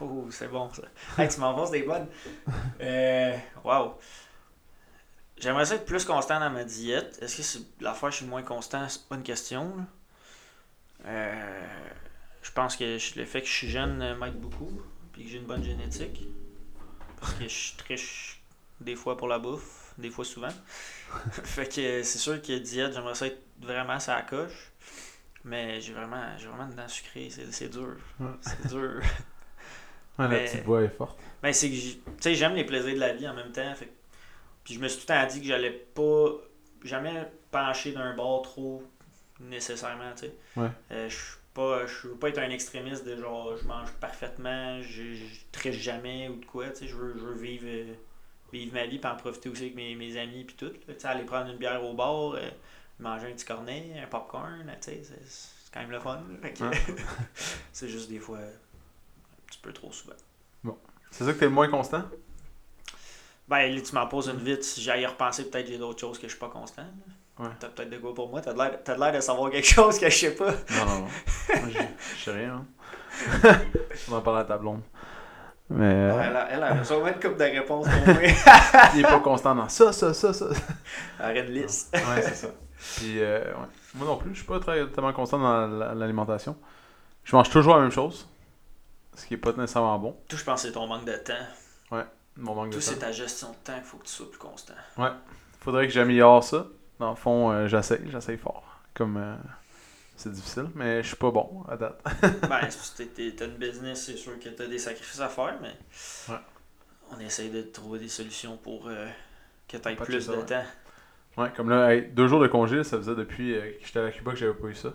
Oh, 0.00 0.26
c'est 0.30 0.48
bon 0.48 0.70
ça. 0.72 0.82
Hey, 1.16 1.28
tu 1.28 1.40
m'enfonces 1.40 1.70
des 1.70 1.82
bonnes. 1.82 2.08
Euh, 2.80 3.36
wow. 3.64 3.94
J'aimerais 5.38 5.66
ça 5.66 5.76
être 5.76 5.84
plus 5.84 6.04
constant 6.04 6.40
dans 6.40 6.50
ma 6.50 6.64
diète. 6.64 7.18
Est-ce 7.22 7.36
que 7.36 7.42
c'est 7.42 7.60
l'affaire, 7.80 8.10
je 8.10 8.16
suis 8.18 8.26
moins 8.26 8.42
constant? 8.42 8.88
C'est 8.88 9.08
pas 9.08 9.16
une 9.16 9.22
question. 9.22 9.76
là. 9.76 9.84
Euh, 11.06 11.66
je 12.42 12.52
pense 12.52 12.76
que 12.76 12.84
le 13.18 13.24
fait 13.24 13.40
que 13.40 13.46
je 13.46 13.52
suis 13.52 13.68
jeune 13.68 14.16
m'aide 14.18 14.40
beaucoup. 14.40 14.70
Puis 15.12 15.24
que 15.24 15.30
j'ai 15.30 15.38
une 15.38 15.46
bonne 15.46 15.64
génétique. 15.64 16.24
Parce 17.20 17.34
que 17.34 17.48
je 17.48 17.76
triche 17.76 18.42
des 18.80 18.94
fois 18.96 19.16
pour 19.16 19.28
la 19.28 19.38
bouffe, 19.38 19.87
des 19.98 20.10
fois 20.10 20.24
souvent. 20.24 20.48
fait 21.44 21.66
que 21.66 22.02
c'est 22.02 22.18
sûr 22.18 22.40
que 22.40 22.56
diète, 22.58 22.92
j'aimerais 22.94 23.14
ça 23.14 23.26
être 23.26 23.42
vraiment 23.60 23.98
ça 24.00 24.22
coche. 24.22 24.72
Mais 25.44 25.80
j'ai 25.80 25.92
vraiment, 25.92 26.22
j'ai 26.36 26.46
vraiment 26.48 26.64
une 26.64 26.74
dent 26.74 26.88
sucrée, 26.88 27.28
c'est 27.30 27.50
c'est 27.52 27.68
dur. 27.68 27.96
Ouais. 28.20 28.26
C'est 28.40 28.66
dur. 28.68 29.00
Ouais, 30.18 30.24
la 30.24 30.28
Mais- 30.30 30.44
petite 30.46 30.64
voix 30.64 30.82
est 30.82 30.88
forte. 30.88 31.16
Ben, 31.42 31.52
c'est 31.52 31.70
que 31.70 31.74
tu 31.76 32.00
sais, 32.18 32.34
j'aime 32.34 32.54
les 32.54 32.64
plaisirs 32.64 32.94
de 32.94 32.98
la 32.98 33.12
vie 33.12 33.28
en 33.28 33.34
même 33.34 33.52
temps. 33.52 33.72
Fait, 33.76 33.88
puis 34.64 34.74
je 34.74 34.80
me 34.80 34.88
suis 34.88 34.98
tout 35.06 35.12
le 35.12 35.20
temps 35.20 35.26
dit 35.28 35.40
que 35.40 35.46
j'allais 35.46 35.70
pas 35.70 36.30
jamais 36.82 37.24
pencher 37.52 37.92
d'un 37.92 38.14
bord 38.16 38.42
trop 38.42 38.82
nécessairement, 39.38 40.12
tu 40.16 40.26
sais. 40.26 40.34
Ouais. 40.56 40.68
Euh, 40.90 41.08
je 41.08 41.14
suis 41.14 41.36
pas 41.54 41.86
je 41.86 42.08
veux 42.08 42.14
pas 42.16 42.30
être 42.30 42.38
un 42.38 42.50
extrémiste 42.50 43.04
de 43.06 43.16
genre 43.16 43.56
je 43.56 43.64
mange 43.66 43.92
parfaitement, 44.00 44.82
je, 44.82 45.14
je 45.14 45.24
triche 45.52 45.76
jamais 45.76 46.28
ou 46.28 46.36
de 46.36 46.44
quoi, 46.44 46.68
tu 46.70 46.78
sais, 46.80 46.88
je 46.88 46.96
veux, 46.96 47.14
je 47.16 47.24
veux 47.24 47.34
vivre 47.36 47.66
euh, 47.68 47.94
vivre 48.52 48.74
ma 48.74 48.86
vie 48.86 48.98
puis 48.98 49.10
en 49.10 49.16
profiter 49.16 49.48
aussi 49.48 49.62
avec 49.62 49.74
mes, 49.74 49.94
mes 49.94 50.18
amis 50.18 50.44
puis 50.44 50.56
tout, 50.56 50.70
tu 50.70 50.94
sais, 50.98 51.06
aller 51.06 51.24
prendre 51.24 51.50
une 51.50 51.58
bière 51.58 51.84
au 51.84 51.94
bar, 51.94 52.32
euh, 52.34 52.50
manger 52.98 53.28
un 53.28 53.32
petit 53.32 53.44
cornet, 53.44 53.92
un 54.02 54.06
popcorn, 54.06 54.64
tu 54.80 54.90
sais, 54.90 55.02
c'est 55.26 55.72
quand 55.72 55.80
même 55.80 55.90
le 55.90 56.00
fun. 56.00 56.20
c'est 57.72 57.88
juste 57.88 58.08
des 58.08 58.18
fois 58.20 58.38
un 58.38 59.46
petit 59.46 59.58
peu 59.60 59.72
trop 59.72 59.92
souvent. 59.92 60.14
C'est 61.10 61.24
ça 61.24 61.32
que 61.32 61.38
t'es 61.38 61.46
le 61.46 61.50
moins 61.52 61.68
constant? 61.68 62.02
Ben, 63.48 63.74
là, 63.74 63.80
tu 63.80 63.94
m'en 63.94 64.06
poses 64.06 64.28
une 64.28 64.36
vite. 64.44 64.62
Si 64.62 64.82
j'aille 64.82 65.06
repenser, 65.06 65.48
peut-être 65.48 65.66
j'ai 65.66 65.78
d'autres 65.78 65.98
choses 65.98 66.18
que 66.18 66.24
je 66.26 66.32
suis 66.32 66.38
pas 66.38 66.50
constant. 66.50 66.84
Ouais. 67.38 67.48
T'as 67.58 67.68
peut-être 67.68 67.88
de 67.88 67.96
quoi 67.96 68.14
pour 68.14 68.28
moi. 68.28 68.42
T'as 68.42 68.52
de 68.52 68.58
l'air- 68.58 68.78
de 68.84 68.92
l'air 69.00 69.12
de 69.12 69.20
savoir 69.20 69.50
quelque 69.50 69.66
chose 69.74 69.98
que 69.98 70.10
je 70.10 70.16
sais 70.16 70.34
pas. 70.34 70.50
Non, 70.50 70.84
non, 70.86 70.98
non. 71.00 71.08
Je 71.70 71.78
je 72.18 72.24
sais 72.24 72.32
rien. 72.32 72.66
Hein. 73.42 73.60
On 74.10 74.14
en 74.16 74.20
parle 74.20 74.40
à 74.40 74.44
ta 74.44 74.58
blonde. 74.58 74.82
Mais 75.70 75.84
euh, 75.84 76.22
Elle, 76.22 76.36
a- 76.36 76.48
elle 76.50 76.62
a 76.64 76.84
sûrement 76.84 77.08
une 77.08 77.14
couple 77.14 77.36
de 77.36 77.44
réponses 77.44 77.86
pour 77.88 78.06
moi. 78.14 78.22
il 78.94 79.00
est 79.00 79.02
pas 79.02 79.20
constant 79.20 79.54
dans 79.54 79.68
ça, 79.68 79.92
ça, 79.92 80.14
ça, 80.14 80.32
ça. 80.32 80.46
Aurait 81.20 81.40
une 81.46 81.52
liste. 81.52 81.94
Ouais, 81.94 82.22
c'est 82.22 82.34
ça. 82.34 82.48
Puis, 82.96 83.20
euh, 83.20 83.44
ouais. 83.44 83.66
Moi 83.94 84.06
non 84.06 84.16
plus, 84.16 84.30
je 84.32 84.38
suis 84.38 84.46
pas 84.46 84.60
très, 84.60 84.86
tellement 84.88 85.12
constant 85.12 85.38
dans 85.38 85.66
la- 85.66 85.94
l'alimentation. 85.94 86.56
Je 87.24 87.36
mange 87.36 87.50
toujours 87.50 87.74
la 87.76 87.82
même 87.82 87.90
chose. 87.90 88.26
Ce 89.14 89.26
qui 89.26 89.34
est 89.34 89.38
pas 89.38 89.52
nécessairement 89.52 89.98
bon. 89.98 90.16
Tout, 90.28 90.36
je 90.36 90.44
pense 90.44 90.62
c'est 90.62 90.72
ton 90.72 90.86
manque 90.86 91.04
de 91.04 91.16
temps. 91.16 92.00
Mon 92.36 92.54
manque 92.54 92.70
Tout, 92.70 92.76
de 92.76 92.80
c'est 92.82 92.94
temps. 92.94 93.06
ta 93.06 93.12
gestion 93.12 93.48
de 93.50 93.56
temps 93.64 93.74
qu'il 93.74 93.82
faut 93.82 93.96
que 93.98 94.06
tu 94.06 94.12
sois 94.12 94.30
plus 94.30 94.38
constant. 94.38 94.74
Faudrait 95.60 95.86
que 95.88 95.92
j'améliore 95.92 96.44
ça. 96.44 96.66
Dans 97.00 97.10
le 97.10 97.16
fond, 97.16 97.50
euh, 97.50 97.66
j'essaye, 97.66 98.00
j'essaye 98.10 98.36
fort. 98.36 98.62
Comme 98.94 99.16
euh, 99.16 99.34
c'est 100.18 100.32
difficile, 100.32 100.66
mais 100.74 101.02
je 101.02 101.08
suis 101.08 101.16
pas 101.16 101.30
bon 101.30 101.62
à 101.68 101.76
date. 101.76 102.00
ben, 102.48 102.68
si 102.70 102.94
t'es- 102.96 103.06
t'es- 103.06 103.34
t'as 103.36 103.46
une 103.46 103.56
business, 103.56 104.04
c'est 104.06 104.16
sûr 104.16 104.38
que 104.38 104.48
t'as 104.50 104.66
des 104.66 104.78
sacrifices 104.78 105.20
à 105.20 105.28
faire, 105.28 105.58
mais 105.62 105.74
Ouais. 106.28 106.40
on 107.12 107.20
essaye 107.20 107.50
de 107.50 107.62
trouver 107.62 107.98
des 108.00 108.08
solutions 108.08 108.56
pour 108.56 108.88
euh, 108.88 109.08
que 109.68 109.76
t'aies 109.76 109.96
plus 109.96 110.20
ça, 110.20 110.32
de 110.32 110.38
ouais. 110.38 110.46
temps. 110.46 110.64
Ouais, 111.36 111.52
comme 111.56 111.70
là, 111.70 111.94
hey, 111.94 112.02
deux 112.08 112.26
jours 112.26 112.40
de 112.40 112.48
congé, 112.48 112.82
ça 112.84 112.96
faisait 112.98 113.14
depuis 113.14 113.54
euh, 113.54 113.70
que 113.80 113.86
j'étais 113.86 114.00
à 114.00 114.10
Cuba 114.10 114.32
que 114.32 114.38
j'avais 114.38 114.54
pas 114.54 114.66
eu 114.66 114.74
ça. 114.74 114.92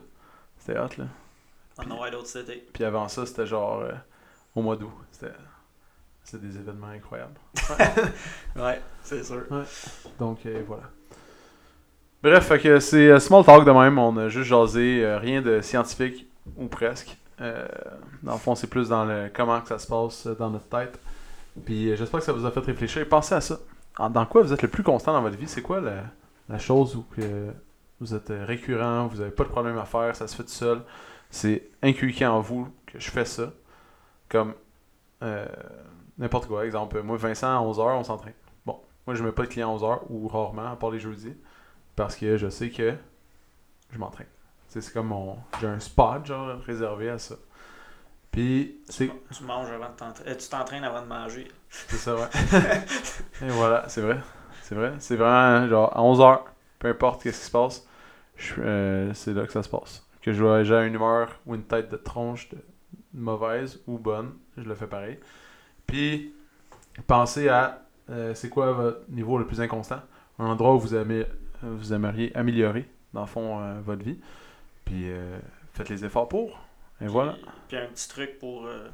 C'était 0.59 0.77
hot, 0.77 0.89
là. 0.97 1.05
On 1.79 1.89
en 1.91 2.01
a 2.03 2.12
d'autres 2.12 2.27
cet 2.27 2.49
été. 2.49 2.67
Puis 2.73 2.83
avant 2.83 3.07
ça, 3.07 3.25
c'était 3.25 3.47
genre 3.47 3.79
euh, 3.79 3.93
au 4.55 4.62
mois 4.62 4.75
d'août. 4.75 4.91
C'était 5.12 5.31
c'est 6.25 6.39
des 6.41 6.55
événements 6.57 6.88
incroyables. 6.88 7.39
Ouais, 8.55 8.81
c'est 9.03 9.23
sûr. 9.23 9.43
Donc 10.19 10.45
euh, 10.45 10.63
voilà. 10.67 10.83
Bref, 12.23 12.53
c'est 12.79 13.09
euh, 13.09 13.19
small 13.19 13.43
talk 13.43 13.65
de 13.65 13.71
même. 13.71 13.99
On 13.99 14.15
a 14.15 14.29
juste 14.29 14.47
jasé, 14.47 15.03
euh, 15.03 15.17
rien 15.19 15.41
de 15.41 15.59
scientifique 15.59 16.25
ou 16.55 16.67
presque. 16.67 17.17
Euh, 17.41 17.67
dans 18.21 18.31
le 18.31 18.38
fond, 18.38 18.55
c'est 18.55 18.67
plus 18.67 18.88
dans 18.89 19.03
le 19.03 19.29
comment 19.33 19.59
que 19.59 19.67
ça 19.67 19.77
se 19.77 19.88
passe 19.88 20.27
dans 20.27 20.49
notre 20.49 20.69
tête. 20.69 20.97
Puis 21.65 21.95
j'espère 21.97 22.21
que 22.21 22.25
ça 22.25 22.31
vous 22.31 22.45
a 22.45 22.51
fait 22.51 22.62
réfléchir. 22.62 23.01
Et 23.01 23.05
pensez 23.05 23.36
à 23.36 23.41
ça. 23.41 23.59
Dans 24.09 24.25
quoi 24.25 24.41
vous 24.41 24.53
êtes 24.53 24.62
le 24.62 24.69
plus 24.69 24.83
constant 24.83 25.12
dans 25.12 25.21
votre 25.21 25.38
vie? 25.38 25.49
C'est 25.49 25.62
quoi 25.62 25.81
la, 25.81 26.03
la 26.47 26.57
chose 26.57 26.95
où 26.95 27.05
vous 27.99 28.15
êtes 28.15 28.29
récurrent, 28.47 29.07
vous 29.07 29.17
n'avez 29.17 29.31
pas 29.31 29.43
de 29.43 29.49
problème 29.49 29.77
à 29.77 29.86
faire, 29.86 30.15
ça 30.15 30.25
se 30.25 30.36
fait 30.36 30.43
tout 30.43 30.49
seul? 30.49 30.81
C'est 31.29 31.67
inculqué 31.81 32.25
en 32.25 32.39
vous 32.39 32.69
que 32.86 32.99
je 32.99 33.12
fais 33.12 33.25
ça. 33.25 33.51
Comme 34.29 34.53
euh, 35.21 35.45
n'importe 36.17 36.47
quoi. 36.47 36.65
Exemple, 36.65 37.01
moi, 37.01 37.17
Vincent, 37.17 37.47
à 37.47 37.62
11h, 37.62 37.97
on 37.97 38.03
s'entraîne. 38.03 38.33
Bon, 38.65 38.79
moi, 39.05 39.15
je 39.15 39.23
mets 39.23 39.31
pas 39.31 39.43
de 39.43 39.47
clients 39.47 39.75
à 39.75 39.77
11h 39.77 39.99
ou 40.09 40.27
rarement, 40.27 40.71
à 40.71 40.75
part 40.75 40.91
les 40.91 40.99
jeudis. 40.99 41.33
Parce 41.95 42.15
que 42.15 42.38
je 42.38 42.49
sais 42.49 42.69
que 42.69 42.95
je 43.91 43.97
m'entraîne. 43.97 44.27
C'est 44.67 44.93
comme 44.93 45.08
mon. 45.08 45.38
J'ai 45.62 45.67
un 45.67 45.79
spot, 45.79 46.25
genre, 46.25 46.60
réservé 46.65 47.10
à 47.10 47.19
ça. 47.19 47.36
Puis, 48.32 48.79
c'est 48.89 49.12
Tu 49.32 49.43
manges 49.43 49.69
avant 49.69 49.89
de 49.89 49.95
t'entraîner. 49.95 50.32
euh, 50.32 50.36
tu 50.36 50.49
t'entraînes 50.49 50.84
avant 50.84 51.03
de 51.03 51.08
manger. 51.08 51.47
c'est 51.69 51.97
ça, 51.97 52.15
ouais. 52.15 52.27
Et 53.43 53.49
voilà, 53.49 53.88
c'est 53.89 54.01
vrai. 54.01 54.19
C'est 54.63 54.73
vrai. 54.73 54.93
C'est 54.97 55.15
vraiment, 55.15 55.67
genre, 55.67 55.95
à 55.95 56.01
11h, 56.01 56.41
peu 56.79 56.88
importe 56.88 57.21
qu'est-ce 57.21 57.41
qui 57.41 57.45
se 57.45 57.51
passe, 57.51 57.88
euh, 58.58 59.13
c'est 59.13 59.34
là 59.34 59.45
que 59.45 59.51
ça 59.51 59.62
se 59.62 59.69
passe. 59.69 60.03
Que 60.23 60.34
je 60.34 60.63
j'ai 60.63 60.88
une 60.88 60.95
humeur 60.95 61.39
ou 61.45 61.53
une 61.53 61.63
tête 61.63 61.89
de 61.89 61.97
tronche 61.97 62.49
de 62.49 62.58
mauvaise 63.13 63.82
ou 63.86 63.99
bonne, 63.99 64.34
je 64.58 64.63
le 64.63 64.73
fais 64.73 64.88
pareil. 64.88 65.19
Puis, 65.86 66.34
pensez 67.06 67.49
à 67.49 67.84
euh, 68.10 68.34
c'est 68.34 68.49
quoi 68.49 68.71
votre 68.71 69.01
niveau 69.10 69.38
le 69.38 69.45
plus 69.45 69.62
inconstant, 69.62 70.01
un 70.39 70.47
endroit 70.47 70.73
où 70.73 70.79
vous, 70.79 70.95
aimez, 70.95 71.25
vous 71.69 71.93
aimeriez 71.93 72.36
améliorer, 72.36 72.88
dans 73.13 73.21
le 73.21 73.28
fond, 73.28 73.62
euh, 73.62 73.80
votre 73.82 74.04
vie. 74.04 74.19
Puis, 74.86 75.12
euh, 75.12 75.39
faites 75.73 75.89
les 75.89 76.06
efforts 76.06 76.30
pour. 76.30 76.60
Et 77.02 77.08
voilà. 77.08 77.34
Puis, 77.34 77.45
puis 77.69 77.78
un 77.78 77.88
petit 77.88 78.08
truc 78.08 78.39
pour, 78.39 78.65
euh, 78.65 78.88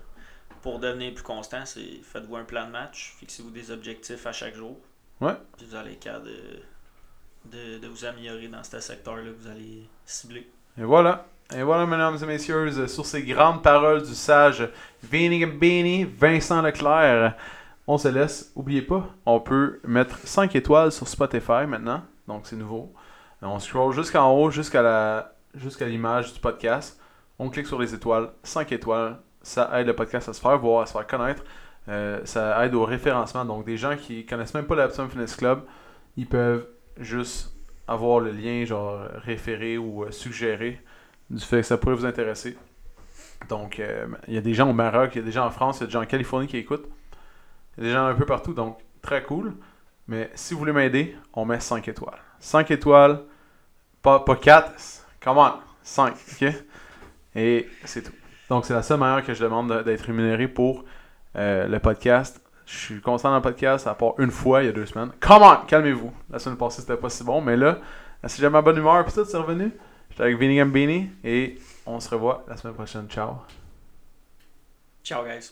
pour 0.61 0.79
devenir 0.79 1.13
plus 1.13 1.23
constant, 1.23 1.65
c'est 1.65 2.01
faites-vous 2.03 2.35
un 2.35 2.43
plan 2.43 2.65
de 2.65 2.71
match, 2.71 3.15
fixez-vous 3.19 3.51
des 3.51 3.71
objectifs 3.71 4.25
à 4.25 4.31
chaque 4.31 4.55
jour. 4.55 4.77
Ouais. 5.21 5.33
Puis 5.57 5.67
vous 5.67 5.75
allez 5.75 5.93
être 5.93 5.99
capable 5.99 6.27
de, 6.27 7.57
de, 7.57 7.79
de 7.79 7.87
vous 7.87 8.05
améliorer 8.05 8.47
dans 8.47 8.63
ce 8.63 8.79
secteur-là 8.79 9.23
que 9.23 9.29
vous 9.29 9.47
allez 9.47 9.87
cibler. 10.05 10.49
Et 10.77 10.83
voilà. 10.83 11.25
Et 11.55 11.63
voilà, 11.63 11.87
mesdames 11.87 12.17
et 12.21 12.25
messieurs, 12.27 12.87
sur 12.87 13.05
ces 13.05 13.23
grandes 13.23 13.63
paroles 13.63 14.03
du 14.03 14.13
sage 14.13 14.69
Vinny 15.01 15.45
Beanie, 15.47 16.03
Vincent 16.03 16.61
Leclerc, 16.61 17.35
on 17.87 17.97
se 17.97 18.07
laisse. 18.07 18.51
Oubliez 18.55 18.83
pas, 18.83 19.09
on 19.25 19.39
peut 19.39 19.79
mettre 19.83 20.19
5 20.19 20.55
étoiles 20.55 20.91
sur 20.91 21.07
Spotify 21.07 21.65
maintenant. 21.67 22.03
Donc, 22.29 22.45
c'est 22.45 22.55
nouveau. 22.55 22.93
On 23.41 23.59
scroll 23.59 23.93
jusqu'en 23.93 24.31
haut, 24.31 24.51
jusqu'à 24.51 24.81
la 24.81 25.33
jusqu'à 25.55 25.87
l'image 25.87 26.31
du 26.33 26.39
podcast. 26.39 27.01
On 27.39 27.49
clique 27.49 27.65
sur 27.65 27.81
les 27.81 27.93
étoiles, 27.93 28.29
5 28.43 28.71
étoiles. 28.71 29.17
Ça 29.41 29.69
aide 29.79 29.87
le 29.87 29.95
podcast 29.95 30.29
à 30.29 30.33
se 30.33 30.39
faire 30.39 30.57
voir, 30.59 30.83
à 30.83 30.85
se 30.85 30.93
faire 30.93 31.07
connaître. 31.07 31.43
Euh, 31.87 32.21
ça 32.25 32.63
aide 32.63 32.75
au 32.75 32.85
référencement. 32.85 33.45
Donc, 33.45 33.65
des 33.65 33.77
gens 33.77 33.95
qui 33.97 34.25
connaissent 34.25 34.53
même 34.53 34.67
pas 34.67 34.75
l'Absum 34.75 35.09
Fitness 35.09 35.35
Club, 35.35 35.63
ils 36.17 36.27
peuvent 36.27 36.67
juste 36.97 37.51
avoir 37.87 38.19
le 38.19 38.31
lien, 38.31 38.63
genre, 38.65 38.99
référé 39.15 39.77
ou 39.79 40.03
euh, 40.03 40.11
suggéré 40.11 40.79
du 41.31 41.43
fait 41.43 41.61
que 41.61 41.67
ça 41.67 41.77
pourrait 41.77 41.95
vous 41.95 42.05
intéresser. 42.05 42.57
Donc, 43.47 43.79
euh, 43.79 44.05
il 44.27 44.35
y 44.35 44.37
a 44.37 44.41
des 44.41 44.53
gens 44.53 44.69
au 44.69 44.73
Maroc, 44.73 45.11
il 45.15 45.19
y 45.19 45.21
a 45.21 45.25
des 45.25 45.31
gens 45.31 45.47
en 45.47 45.51
France, 45.51 45.77
il 45.77 45.81
y 45.81 45.83
a 45.83 45.85
des 45.87 45.93
gens 45.93 46.01
en 46.03 46.05
Californie 46.05 46.47
qui 46.47 46.57
écoutent. 46.57 46.87
Il 47.77 47.83
y 47.83 47.87
a 47.87 47.89
des 47.89 47.93
gens 47.93 48.05
un 48.05 48.13
peu 48.13 48.25
partout, 48.25 48.53
donc 48.53 48.77
très 49.01 49.23
cool. 49.23 49.55
Mais 50.09 50.31
si 50.33 50.53
vous 50.53 50.59
voulez 50.59 50.73
m'aider, 50.73 51.15
on 51.33 51.45
met 51.45 51.59
5 51.59 51.87
étoiles. 51.87 52.17
5 52.39 52.71
étoiles, 52.71 53.21
pas, 54.01 54.19
pas 54.21 54.35
4, 54.35 54.73
come 55.21 55.37
on, 55.37 55.53
5, 55.83 56.13
ok? 56.41 56.53
Et 57.35 57.69
c'est 57.85 58.01
tout. 58.01 58.11
Donc, 58.49 58.65
c'est 58.65 58.73
la 58.73 58.81
seule 58.81 58.97
manière 58.99 59.23
que 59.23 59.35
je 59.35 59.43
demande 59.43 59.69
de- 59.71 59.83
d'être 59.83 60.01
rémunéré 60.01 60.47
pour 60.47 60.83
euh, 61.35 61.67
le 61.67 61.79
podcast. 61.79 62.41
Je 62.65 62.75
suis 62.75 63.01
constant 63.01 63.29
dans 63.29 63.35
le 63.35 63.41
podcast, 63.43 63.85
à 63.85 63.93
part 63.93 64.13
une 64.17 64.31
fois 64.31 64.63
il 64.63 64.65
y 64.65 64.69
a 64.69 64.71
deux 64.71 64.87
semaines. 64.87 65.11
Come 65.19 65.43
on, 65.43 65.57
calmez-vous. 65.67 66.11
La 66.31 66.39
semaine 66.39 66.57
passée, 66.57 66.81
c'était 66.81 66.97
pas 66.97 67.09
si 67.09 67.23
bon, 67.23 67.39
mais 67.41 67.55
là, 67.55 67.77
si 68.25 68.41
j'ai 68.41 68.49
ma 68.49 68.61
bonne 68.63 68.77
humeur, 68.77 69.05
puis 69.05 69.13
tout, 69.13 69.25
c'est 69.25 69.37
revenu. 69.37 69.71
J'étais 70.09 70.23
avec 70.23 70.37
Vinny 70.39 70.57
Gambini 70.57 71.11
et 71.23 71.59
on 71.85 71.99
se 71.99 72.09
revoit 72.09 72.43
la 72.47 72.57
semaine 72.57 72.73
prochaine. 72.73 73.07
Ciao. 73.09 73.35
Ciao, 75.03 75.23
guys. 75.23 75.51